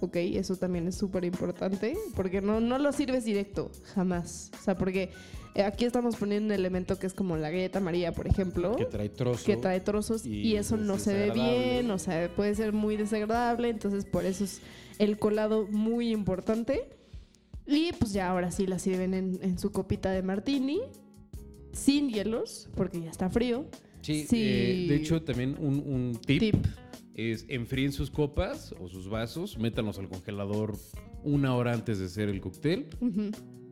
[0.00, 4.50] ok, eso también es súper importante, porque no, no lo sirves directo, jamás.
[4.60, 5.10] O sea, porque
[5.54, 8.84] eh, aquí estamos poniendo un elemento que es como la galleta María, por ejemplo Que
[8.84, 9.44] trae trozo.
[9.44, 12.72] que trae trozos y y, eso es no se ve bien, o sea, puede ser
[12.72, 14.60] muy desagradable, entonces por eso es
[14.98, 16.88] el colado muy importante.
[17.66, 20.80] Y pues ya ahora sí la sirven en, en su copita de martini,
[21.72, 23.64] sin hielos, porque ya está frío.
[24.02, 24.36] Sí, Sí.
[24.42, 26.66] eh, de hecho también un, un tip, Tip.
[27.20, 30.76] Es enfríen sus copas o sus vasos, métanlos al congelador
[31.22, 32.86] una hora antes de hacer el cóctel.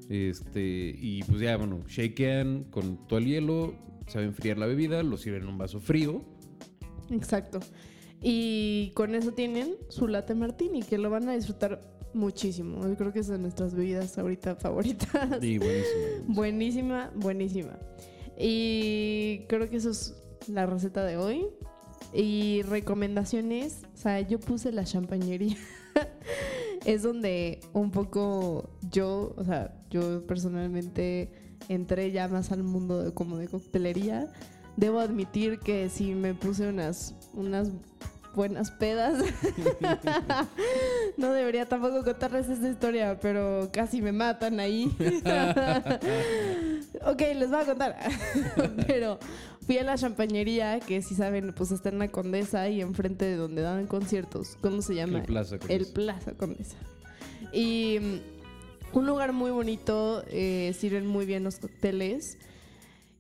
[0.09, 3.75] Este, y pues ya, bueno, shakean con todo el hielo,
[4.07, 6.25] sabe enfriar la bebida, lo sirven en un vaso frío.
[7.11, 7.61] Exacto.
[8.23, 11.81] Y con eso tienen su latte martini, que lo van a disfrutar
[12.15, 12.87] muchísimo.
[12.87, 15.43] Yo creo que es de nuestras bebidas ahorita favoritas.
[15.43, 16.05] Y buenísimo.
[16.29, 17.79] Buenísima, buenísima.
[18.39, 20.15] Y creo que eso es
[20.49, 21.47] la receta de hoy.
[22.13, 25.57] Y recomendaciones, o sea, yo puse la champañería.
[26.85, 31.31] es donde un poco yo, o sea, yo personalmente
[31.69, 34.33] entré ya más al mundo de, como de coctelería.
[34.77, 37.71] Debo admitir que sí me puse unas, unas
[38.39, 39.19] buenas pedas.
[41.17, 44.85] no debería tampoco contarles esta historia, pero casi me matan ahí.
[47.05, 47.97] ok, les voy a contar.
[48.87, 49.19] pero
[49.67, 53.35] fui a la champañería, que si saben, pues está en la Condesa y enfrente de
[53.35, 54.57] donde dan conciertos.
[54.61, 55.19] ¿Cómo se llama?
[55.19, 55.59] El Plaza.
[55.59, 55.87] creo El.
[55.87, 56.77] Plaza Condesa.
[57.53, 62.39] Y mm, un lugar muy bonito, eh, sirven muy bien los cócteles.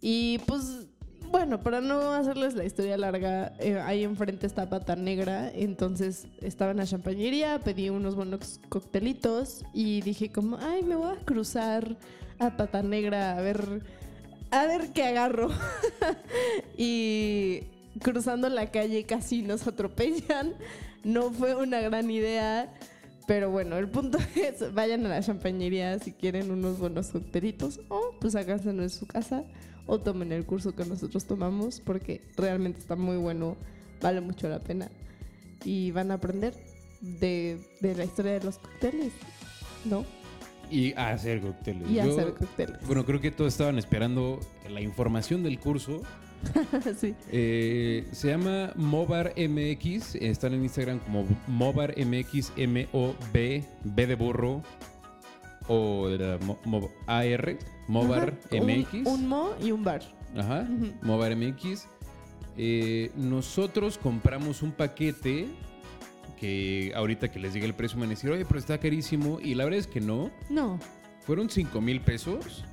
[0.00, 0.86] Y pues,
[1.30, 5.50] bueno, para no hacerles la historia larga, eh, ahí enfrente está Pata Negra.
[5.54, 11.16] Entonces estaba en la champañería, pedí unos buenos coctelitos y dije como, ay, me voy
[11.16, 11.96] a cruzar
[12.38, 13.82] a Pata Negra a ver,
[14.50, 15.50] a ver qué agarro.
[16.76, 17.62] y
[18.02, 20.54] cruzando la calle casi nos atropellan.
[21.04, 22.72] No fue una gran idea.
[23.26, 28.14] Pero bueno, el punto es, vayan a la champañería si quieren unos buenos coctelitos o
[28.20, 29.44] pues háganse en su casa
[29.88, 33.56] o tomen el curso que nosotros tomamos porque realmente está muy bueno,
[34.00, 34.88] vale mucho la pena
[35.64, 36.54] y van a aprender
[37.00, 39.12] de, de la historia de los cócteles,
[39.84, 40.04] ¿no?
[40.70, 41.90] Y a hacer cócteles.
[41.90, 42.76] Y Yo- hacer cócteles.
[42.86, 46.02] Bueno, creo que todos estaban esperando la información del curso.
[47.00, 47.14] sí.
[47.32, 50.16] Eh, se llama Mobar MX.
[50.16, 54.62] Están en Instagram como Mobar MX, M-O-B, B de burro.
[55.68, 57.58] O era Mo- Mo- AR,
[57.88, 59.06] Mobar Ajá, un- MX.
[59.06, 60.02] Un, mo y un bar.
[60.36, 60.92] Ajá, Ujú.
[61.02, 61.86] Mobar MX.
[62.56, 65.46] Eh, nosotros compramos un paquete
[66.40, 69.38] que ahorita que les llegue el precio me van a decir, oye, pero está carísimo.
[69.40, 70.30] Y la verdad es que no.
[70.50, 70.78] No,
[71.20, 72.64] Fueron 5 mil pesos.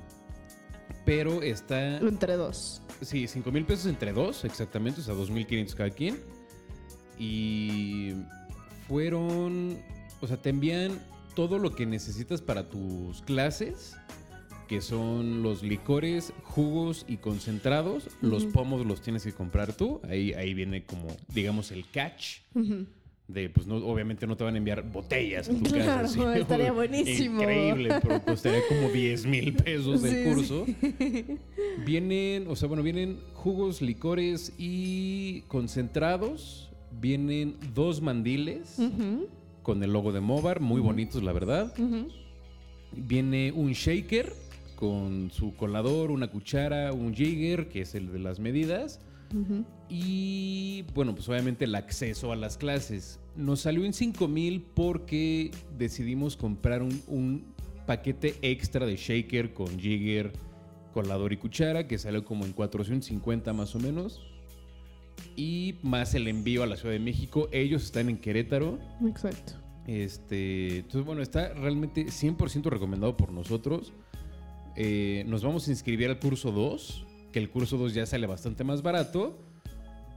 [1.04, 1.98] Pero está.
[1.98, 2.80] entre dos.
[3.02, 5.00] Sí, 5 mil pesos entre dos, exactamente.
[5.02, 6.16] O sea, 2.500 cada quien.
[7.18, 8.14] Y
[8.88, 9.78] fueron.
[10.20, 10.98] O sea, te envían
[11.36, 13.96] todo lo que necesitas para tus clases.
[14.66, 18.08] Que son los licores, jugos y concentrados.
[18.20, 20.00] Los pomos los tienes que comprar tú.
[20.08, 22.38] Ahí, ahí viene como, digamos, el catch.
[23.28, 26.08] De, pues no, obviamente no te van a enviar botellas a tu Claro, casa.
[26.08, 26.20] ¿sí?
[26.40, 27.40] estaría buenísimo.
[27.42, 30.66] Increíble, pero costaría como 10 mil pesos el Sí, curso.
[31.84, 36.70] Vienen, o sea, bueno, vienen jugos, licores y concentrados.
[36.98, 39.28] Vienen dos mandiles Ujú,
[39.66, 41.74] con el logo de Mobar, muy bonitos, la verdad.
[42.92, 44.32] Viene un shaker
[44.76, 49.00] con su colador, una cuchara, un jigger, que es el de las medidas.
[49.88, 53.18] Y bueno, pues obviamente el acceso a las clases.
[53.34, 57.44] Nos salió en 5 mil porque decidimos comprar un, un
[57.86, 60.32] paquete extra de shaker con jigger,
[60.94, 64.24] colador y cuchara, que salió como en 450 más o menos.
[65.36, 67.48] Y más el envío a la Ciudad de México.
[67.52, 68.78] Ellos están en Querétaro.
[69.06, 69.54] Exacto.
[69.86, 73.92] Este, entonces, bueno, está realmente 100% recomendado por nosotros.
[74.74, 78.64] Eh, nos vamos a inscribir al curso 2, que el curso 2 ya sale bastante
[78.64, 79.38] más barato.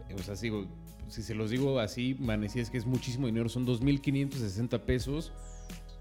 [0.10, 0.66] Eh, O sea, sigo,
[1.08, 5.32] si se los digo así, manecí es que es muchísimo dinero, son 2.560 pesos.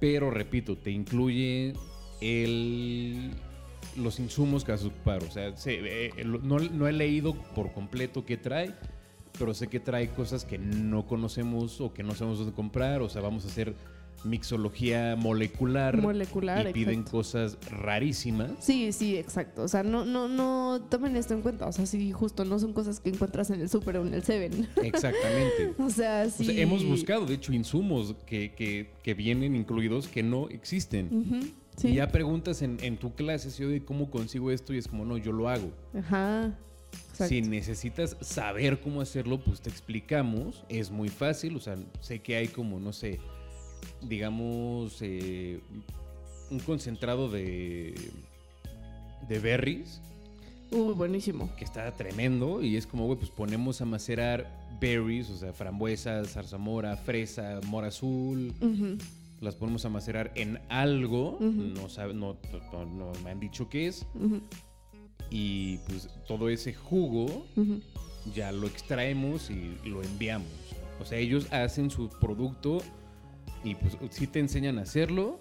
[0.01, 1.73] Pero repito, te incluye
[2.21, 3.33] el,
[3.99, 5.23] los insumos que vas a ocupar.
[5.25, 8.75] O sea, se- eh, no, no he leído por completo qué trae,
[9.39, 13.03] pero sé que trae cosas que no conocemos o que no sabemos dónde comprar.
[13.03, 13.75] O sea, vamos a hacer
[14.25, 15.97] mixología molecular.
[16.01, 17.11] Molecular, Y piden exacto.
[17.13, 18.51] cosas rarísimas.
[18.61, 19.63] Sí, sí, exacto.
[19.63, 21.67] O sea, no, no, no tomen esto en cuenta.
[21.67, 24.23] O sea, sí, justo no son cosas que encuentras en el súper o en el
[24.23, 24.69] Seven.
[24.83, 25.75] Exactamente.
[25.79, 26.43] o sea, sí.
[26.43, 31.09] O sea, hemos buscado, de hecho, insumos que, que- que vienen incluidos que no existen.
[31.13, 31.47] Ujú,
[31.79, 31.89] Sí.
[31.89, 34.75] Y ya preguntas en, en tu clase, si oye, ¿cómo consigo esto?
[34.75, 35.71] Y es como, no, yo lo hago.
[35.97, 36.53] Ajá.
[37.11, 37.29] Exacto.
[37.29, 40.65] Si necesitas saber cómo hacerlo, pues te explicamos.
[40.69, 41.57] Es muy fácil.
[41.57, 43.21] O sea, sé que hay como, no sé,
[44.03, 45.61] digamos, eh,
[46.51, 47.95] un concentrado de,
[49.29, 50.01] de berries
[50.71, 51.51] Uy, buenísimo.
[51.57, 52.63] que está tremendo.
[52.63, 54.47] Y es como, güey, pues ponemos a macerar
[54.81, 58.53] berries, o sea, frambuesas, zarzamora, fresa, mora azul.
[58.61, 58.97] Ujú.
[59.41, 61.39] Las ponemos a macerar en algo.
[61.41, 62.37] No, no,
[62.73, 64.07] no- no me han dicho qué es.
[65.31, 67.47] Y pues todo ese jugo
[68.35, 70.49] ya lo extraemos y lo enviamos.
[71.01, 72.79] O sea, ellos hacen su producto
[73.65, 75.39] y pues sí te enseñan a hacerlo.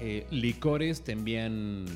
[0.00, 1.86] Eh, licores te envían,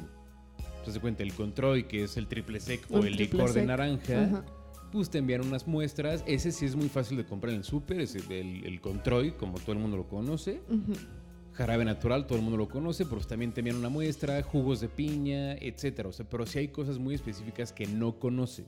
[0.84, 4.44] pues se cuenta, el control, que es el triple sec o el licor de naranja.
[4.92, 6.24] Pues te envían unas muestras.
[6.26, 9.58] Ese sí es muy fácil de comprar en el súper, es el, el control, como
[9.58, 10.60] todo el mundo lo conoce.
[11.52, 14.88] Jarabe natural, todo el mundo lo conoce, pero también te envían una muestra, jugos de
[14.88, 16.08] piña, etcétera.
[16.08, 18.66] O sea, pero sí hay cosas muy específicas que no conoces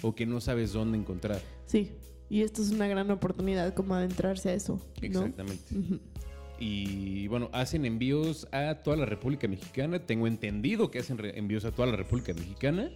[0.00, 1.40] o que no sabes dónde encontrar.
[1.66, 1.90] Sí.
[2.30, 4.80] Y esto es una gran oportunidad como adentrarse a eso.
[4.96, 5.06] ¿no?
[5.06, 5.74] Exactamente.
[6.58, 9.98] Y bueno, hacen envíos a toda la República Mexicana.
[9.98, 12.90] Tengo entendido que hacen envíos a toda la República Mexicana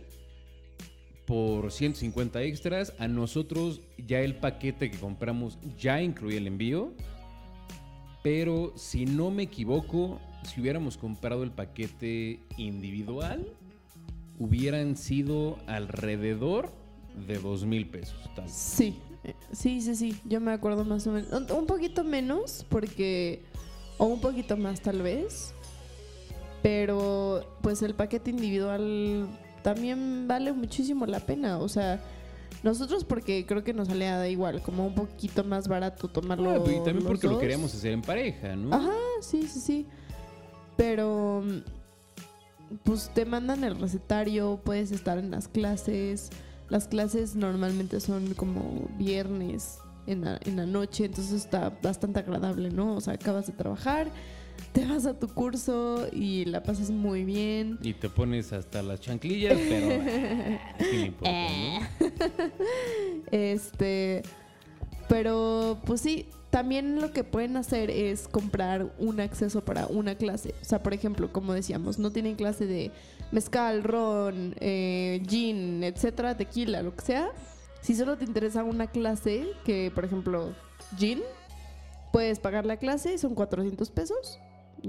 [1.26, 2.94] por 150 extras.
[2.98, 6.92] A nosotros ya el paquete que compramos ya incluye el envío.
[8.22, 13.46] Pero si no me equivoco, si hubiéramos comprado el paquete individual,
[14.38, 16.70] hubieran sido alrededor
[17.26, 18.18] de 2 mil pesos.
[18.46, 18.98] Sí,
[19.52, 20.16] sí, sí, sí.
[20.24, 21.50] Yo me acuerdo más o menos.
[21.50, 23.42] Un poquito menos, porque.
[23.98, 25.54] O un poquito más, tal vez.
[26.62, 29.28] Pero, pues el paquete individual
[29.66, 31.58] también vale muchísimo la pena.
[31.58, 32.00] O sea,
[32.62, 36.52] nosotros, porque creo que nos salía da igual, como un poquito más barato tomarlo.
[36.52, 38.72] Ah, y también porque lo queríamos hacer en pareja, ¿no?
[38.72, 39.86] Ajá, sí, sí, sí.
[40.76, 41.42] Pero,
[42.84, 46.30] pues te mandan el recetario, puedes estar en las clases.
[46.68, 52.70] Las clases normalmente son como viernes en la, en la noche, entonces está bastante agradable,
[52.70, 52.94] ¿no?
[52.94, 54.12] O sea, acabas de trabajar,
[54.72, 57.78] te vas a tu curso y la pasas muy bien.
[57.82, 59.86] Y te pones hasta las chanclillas, pero
[60.74, 62.52] ¿a quién le importa, no?
[63.30, 64.22] Este,
[65.08, 70.54] pero pues sí, también lo que pueden hacer es comprar un acceso para una clase.
[70.62, 72.90] O sea, por ejemplo, como decíamos, no tienen clase de
[73.32, 77.28] mezcal, ron, eh, gin, etcétera, tequila, lo que sea.
[77.82, 80.54] Si solo te interesa una clase, que por ejemplo,
[80.96, 81.22] gin,
[82.12, 84.38] puedes pagar la clase, son 400 pesos,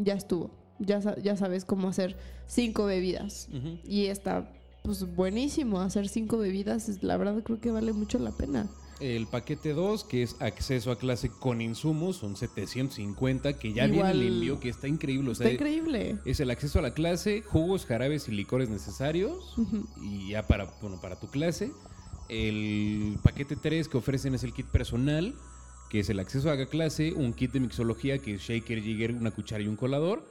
[0.04, 0.52] ya estuvo.
[0.80, 3.50] Ya, ya sabes cómo hacer cinco bebidas.
[3.84, 8.70] Y está pues buenísimo hacer cinco bebidas, la verdad creo que vale mucho la pena.
[9.02, 14.14] El paquete 2, que es acceso a clase con insumos, son 750, que ya Igual-
[14.14, 15.30] viene el envío, que está increíble.
[15.32, 16.18] O sea, Está increíble.
[16.26, 19.56] es el acceso a la clase, jugos, jarabes y licores necesarios,
[20.02, 21.72] y ya para, bueno, para tu clase.
[22.30, 25.36] El paquete 3 que ofrecen es el kit personal,
[25.90, 29.14] que es el acceso a la clase, un kit de mixología, que es shaker, jigger,
[29.14, 30.28] una cuchara y un colador,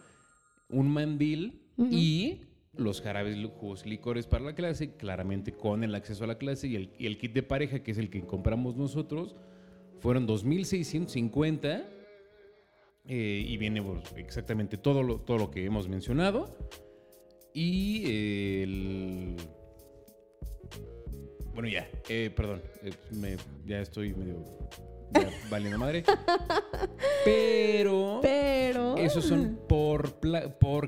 [0.69, 2.41] un mandil y
[2.75, 6.77] los jarabes, jugos licores para la clase, claramente con el acceso a la clase y
[6.77, 9.35] el, y el kit de pareja, que es el que compramos nosotros,
[10.01, 11.85] fueron 2.650
[13.09, 13.83] eh, y viene
[14.17, 16.55] exactamente todo lo, todo lo que hemos mencionado.
[17.55, 19.37] Y eh, el...
[21.55, 23.37] Bueno, ya, eh, perdón, eh, me-
[23.67, 24.45] ya estoy medio
[25.13, 26.05] ya valiendo madre.
[27.25, 28.21] Pero...
[28.23, 28.97] Pero.
[28.97, 30.19] Esos son por,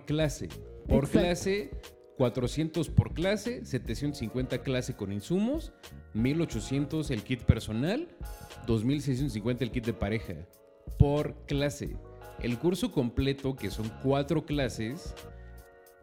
[0.05, 0.49] clase.
[0.87, 1.11] Por Exacto.
[1.11, 1.71] clase,
[2.17, 5.73] 400 por clase, 750 clase con insumos,
[6.15, 8.09] 1800 el kit personal,
[8.67, 10.35] 2650 el kit de pareja.
[10.99, 11.97] Por clase.
[12.41, 15.15] El curso completo, que son cuatro clases,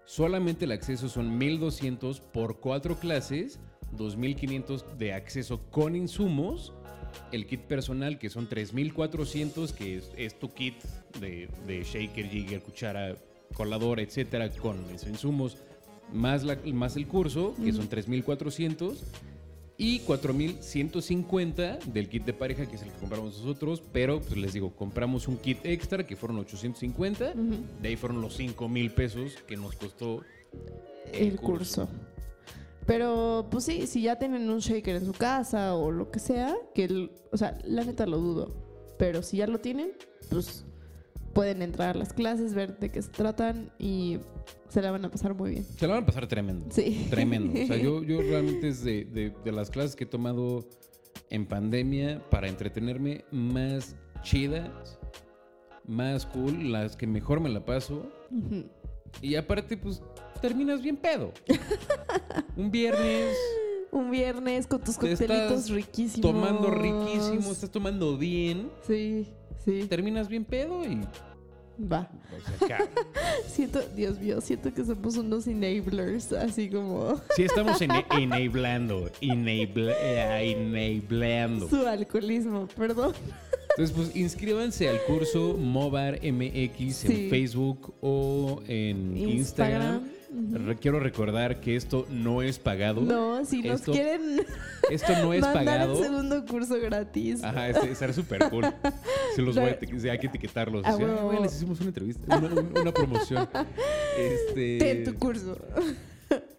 [0.05, 3.59] solamente el acceso son 1200 por cuatro clases,
[3.93, 6.73] 2500 de acceso con insumos
[7.31, 10.75] el kit personal, que son 3400, que es, es tu kit
[11.19, 13.15] de, de shaker, jigger, cuchara,
[13.53, 15.57] colador, etcétera, con esos insumos,
[16.13, 19.03] más, la- más el curso, que son 3400,
[19.77, 24.53] y 4150 del kit de pareja, que es el que compramos nosotros, pero pues les
[24.53, 27.55] digo, compramos un kit extra, que fueron 850, Ujú.
[27.81, 30.21] de ahí fueron los 5000 pesos que nos costó
[31.11, 31.89] el curso.
[32.85, 36.55] Pero, pues sí, si ya tienen un shaker en su casa o lo que sea,
[36.73, 38.49] que, el- o sea, la neta lo dudo.
[38.97, 39.91] Pero si ya lo tienen,
[40.29, 40.65] pues
[41.33, 44.19] pueden entrar a las clases, ver de qué se tratan y
[44.69, 45.63] se la van a pasar muy bien.
[45.65, 46.67] Se la van a pasar tremendo.
[46.69, 47.07] Sí.
[47.09, 47.59] Tremendo.
[47.61, 50.65] O sea, yo, yo realmente es de, de- de las clases que he tomado
[51.29, 54.99] en pandemia para entretenerme más chidas,
[55.87, 58.09] más cool, las que mejor me la paso.
[59.21, 60.01] Y aparte, pues,
[60.47, 61.31] terminas bien pedo.
[62.55, 63.35] Un viernes
[63.91, 66.21] Un viernes con tus Te coctelitos riquísimos.
[66.33, 69.27] tomando riquísimo, estás tomando bien, Sí,
[69.63, 69.85] sí.
[69.89, 71.01] terminas bien pedo y...
[71.91, 72.09] Va.
[72.67, 72.87] Ca-
[73.47, 79.93] Siento, Dios mío, siento que somos unos enablers, así como sí estamos ene- enablando, enable-
[79.99, 81.67] eh, enablando.
[81.69, 83.13] su alcoholismo, perdón.
[83.71, 87.07] Entonces, pues inscríbanse al curso Movar MX Sí.
[87.25, 89.97] en Facebook o en Instagram.
[89.97, 90.05] Ujú.
[90.31, 93.01] Re- Quiero recordar que esto no es pagado.
[93.01, 94.45] No, si nos Esto quieren
[94.89, 95.97] Esto no es mandar pagado.
[95.97, 97.43] el segundo curso gratis.
[97.43, 98.65] Ajá, este, estará súper cool.
[99.35, 100.85] Se los voy a, hay que etiquetarlos.
[100.85, 101.27] A Así, "Ay, huevo.
[101.27, 103.47] güey, les hicimos una entrevista, una, promoción.
[104.17, 105.57] Este, Ten tu curso.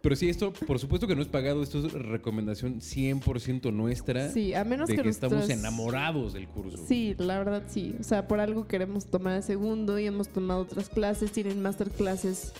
[0.01, 1.62] pero sí, esto, por supuesto que no es pagado.
[1.62, 4.31] Esto es recomendación 100% nuestra.
[4.31, 6.79] Sí, a menos de que, que, estamos enamorados del curso.
[6.87, 7.95] Sí, la verdad sí.
[8.01, 11.33] O sea, por algo queremos tomar el segundo y hemos tomado otras clases.
[11.33, 12.53] Tienen masterclasses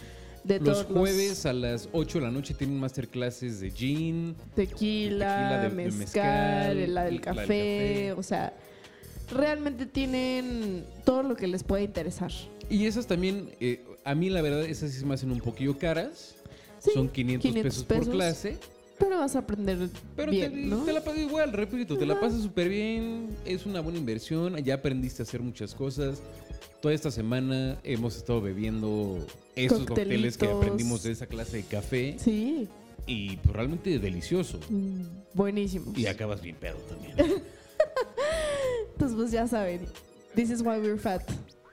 [0.47, 4.37] de Los todos jueves a las 8 de la noche tienen masterclasses de gin.
[4.55, 8.13] tequila, tequila, de- de mezcal, mezcal, la del la café, del café.
[8.13, 8.53] o sea,
[9.31, 12.31] realmente tienen todo lo que les puede interesar.
[12.71, 15.77] Y esas también, eh, a mí la verdad, esas sí se me hacen un poquillo
[15.79, 16.37] caras.
[16.79, 18.05] Sí, Son 500, 500 pesos, pesos.
[18.07, 18.59] por clase.
[18.99, 20.83] Pero vas a aprender Pero bien, te, ¿no?
[20.85, 23.37] te la pasas igual, repito, te la pasas súper bien.
[23.45, 24.57] Es una buena inversión.
[24.57, 26.23] Ya aprendiste a hacer muchas cosas.
[26.81, 29.19] Toda esta semana hemos estado bebiendo
[29.55, 32.17] esos cócteles que aprendimos de esa clase de café.
[32.19, 32.69] Sí,
[33.07, 34.59] Y pues, realmente delicioso.
[34.69, 35.03] mm,
[35.35, 35.97] buenísimos.
[35.99, 37.15] Y acabas bien pedo también.
[38.93, 39.87] Entonces, pues ya saben,
[40.35, 41.23] this is why we're fat.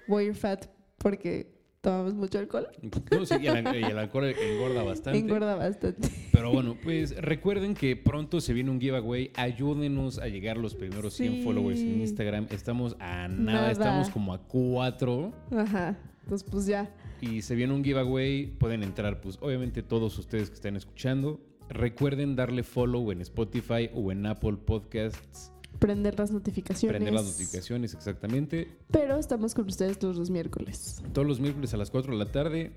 [0.07, 0.65] Why you're fat,
[0.97, 1.52] porque
[1.83, 2.67] tomamos mucho alcohol.
[3.11, 5.19] No, sí, y el, y el alcohol engorda bastante.
[5.19, 6.09] Engorda bastante.
[6.31, 9.31] Pero bueno, pues recuerden que pronto se viene un giveaway.
[9.35, 11.43] Ayúdenos a llegar los primeros 100 Sí.
[11.43, 12.47] followers en Instagram.
[12.51, 13.71] Estamos a nada, Nada.
[13.71, 15.33] estamos como a 4.
[15.57, 15.97] Ajá.
[16.23, 16.89] Entonces, pues ya.
[17.19, 18.45] Y se viene un giveaway.
[18.47, 21.41] Pueden entrar, pues obviamente todos ustedes que están escuchando.
[21.69, 25.51] Recuerden darle follow en Spotify o en Apple Podcasts.
[25.79, 26.97] Prender las notificaciones.
[26.97, 28.69] Prender las notificaciones exactamente.
[28.91, 31.03] Pero estamos con ustedes todos los miércoles.
[31.13, 32.73] Todos los miércoles a las 4 de la tarde.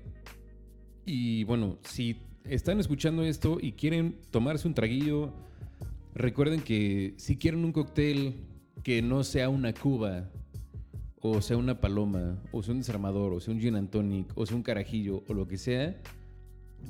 [1.05, 5.33] Y bueno, si están escuchando esto y quieren tomarse un traguillo,
[6.13, 8.35] recuerden que si quieren un cóctel
[8.83, 10.29] que no sea una cuba,
[11.21, 14.45] o sea una paloma, o sea un desarmador, o sea un gin and tonic, o
[14.45, 15.95] sea un carajillo, o lo que sea,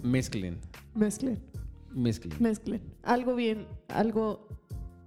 [0.04, 0.58] mezclen,
[0.96, 1.40] Mezclen,
[1.94, 2.34] mezclen.
[2.40, 2.82] mezclen.
[3.04, 4.48] Algo bien, algo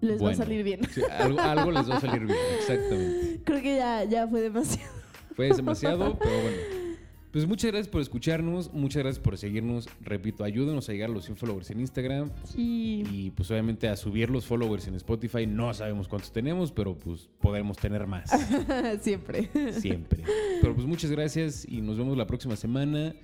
[0.00, 0.80] les va a salir bien.
[0.92, 3.40] Sí, algo, algo les va a salir bien, exactamente.
[3.44, 4.92] Creo que ya, ya fue demasiado.
[5.34, 6.80] Fue demasiado, pero bueno.
[7.32, 9.88] Pues muchas gracias por escucharnos, muchas gracias por seguirnos.
[10.00, 13.94] Repito, ayúdenos a llegar a los 100 followers en Instagram Y y pues obviamente a
[13.94, 15.46] subir los followers en Spotify.
[15.46, 18.30] No sabemos cuántos tenemos, pero pues podremos tener más
[19.00, 19.48] siempre.
[19.78, 20.24] siempre.
[20.60, 23.14] Pero pues muchas gracias y nos vemos la próxima semana.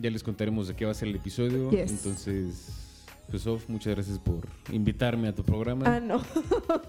[0.00, 1.70] Ya les contaremos de qué va a ser el episodio.
[1.70, 1.90] Yes.
[1.90, 2.91] Entonces,
[3.30, 5.84] pues Sof, muchas gracias por invitarme a tu programa.
[5.86, 6.22] Ah, no.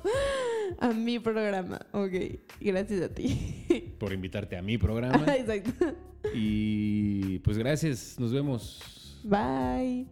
[0.80, 1.80] a mi programa.
[1.92, 2.14] Ok.
[2.60, 3.96] Gracias a ti.
[4.00, 5.26] Por invitarte a mi programa.
[5.36, 5.96] Exacto.
[6.34, 9.22] y pues gracias, nos vemos.
[9.24, 10.08] Bye.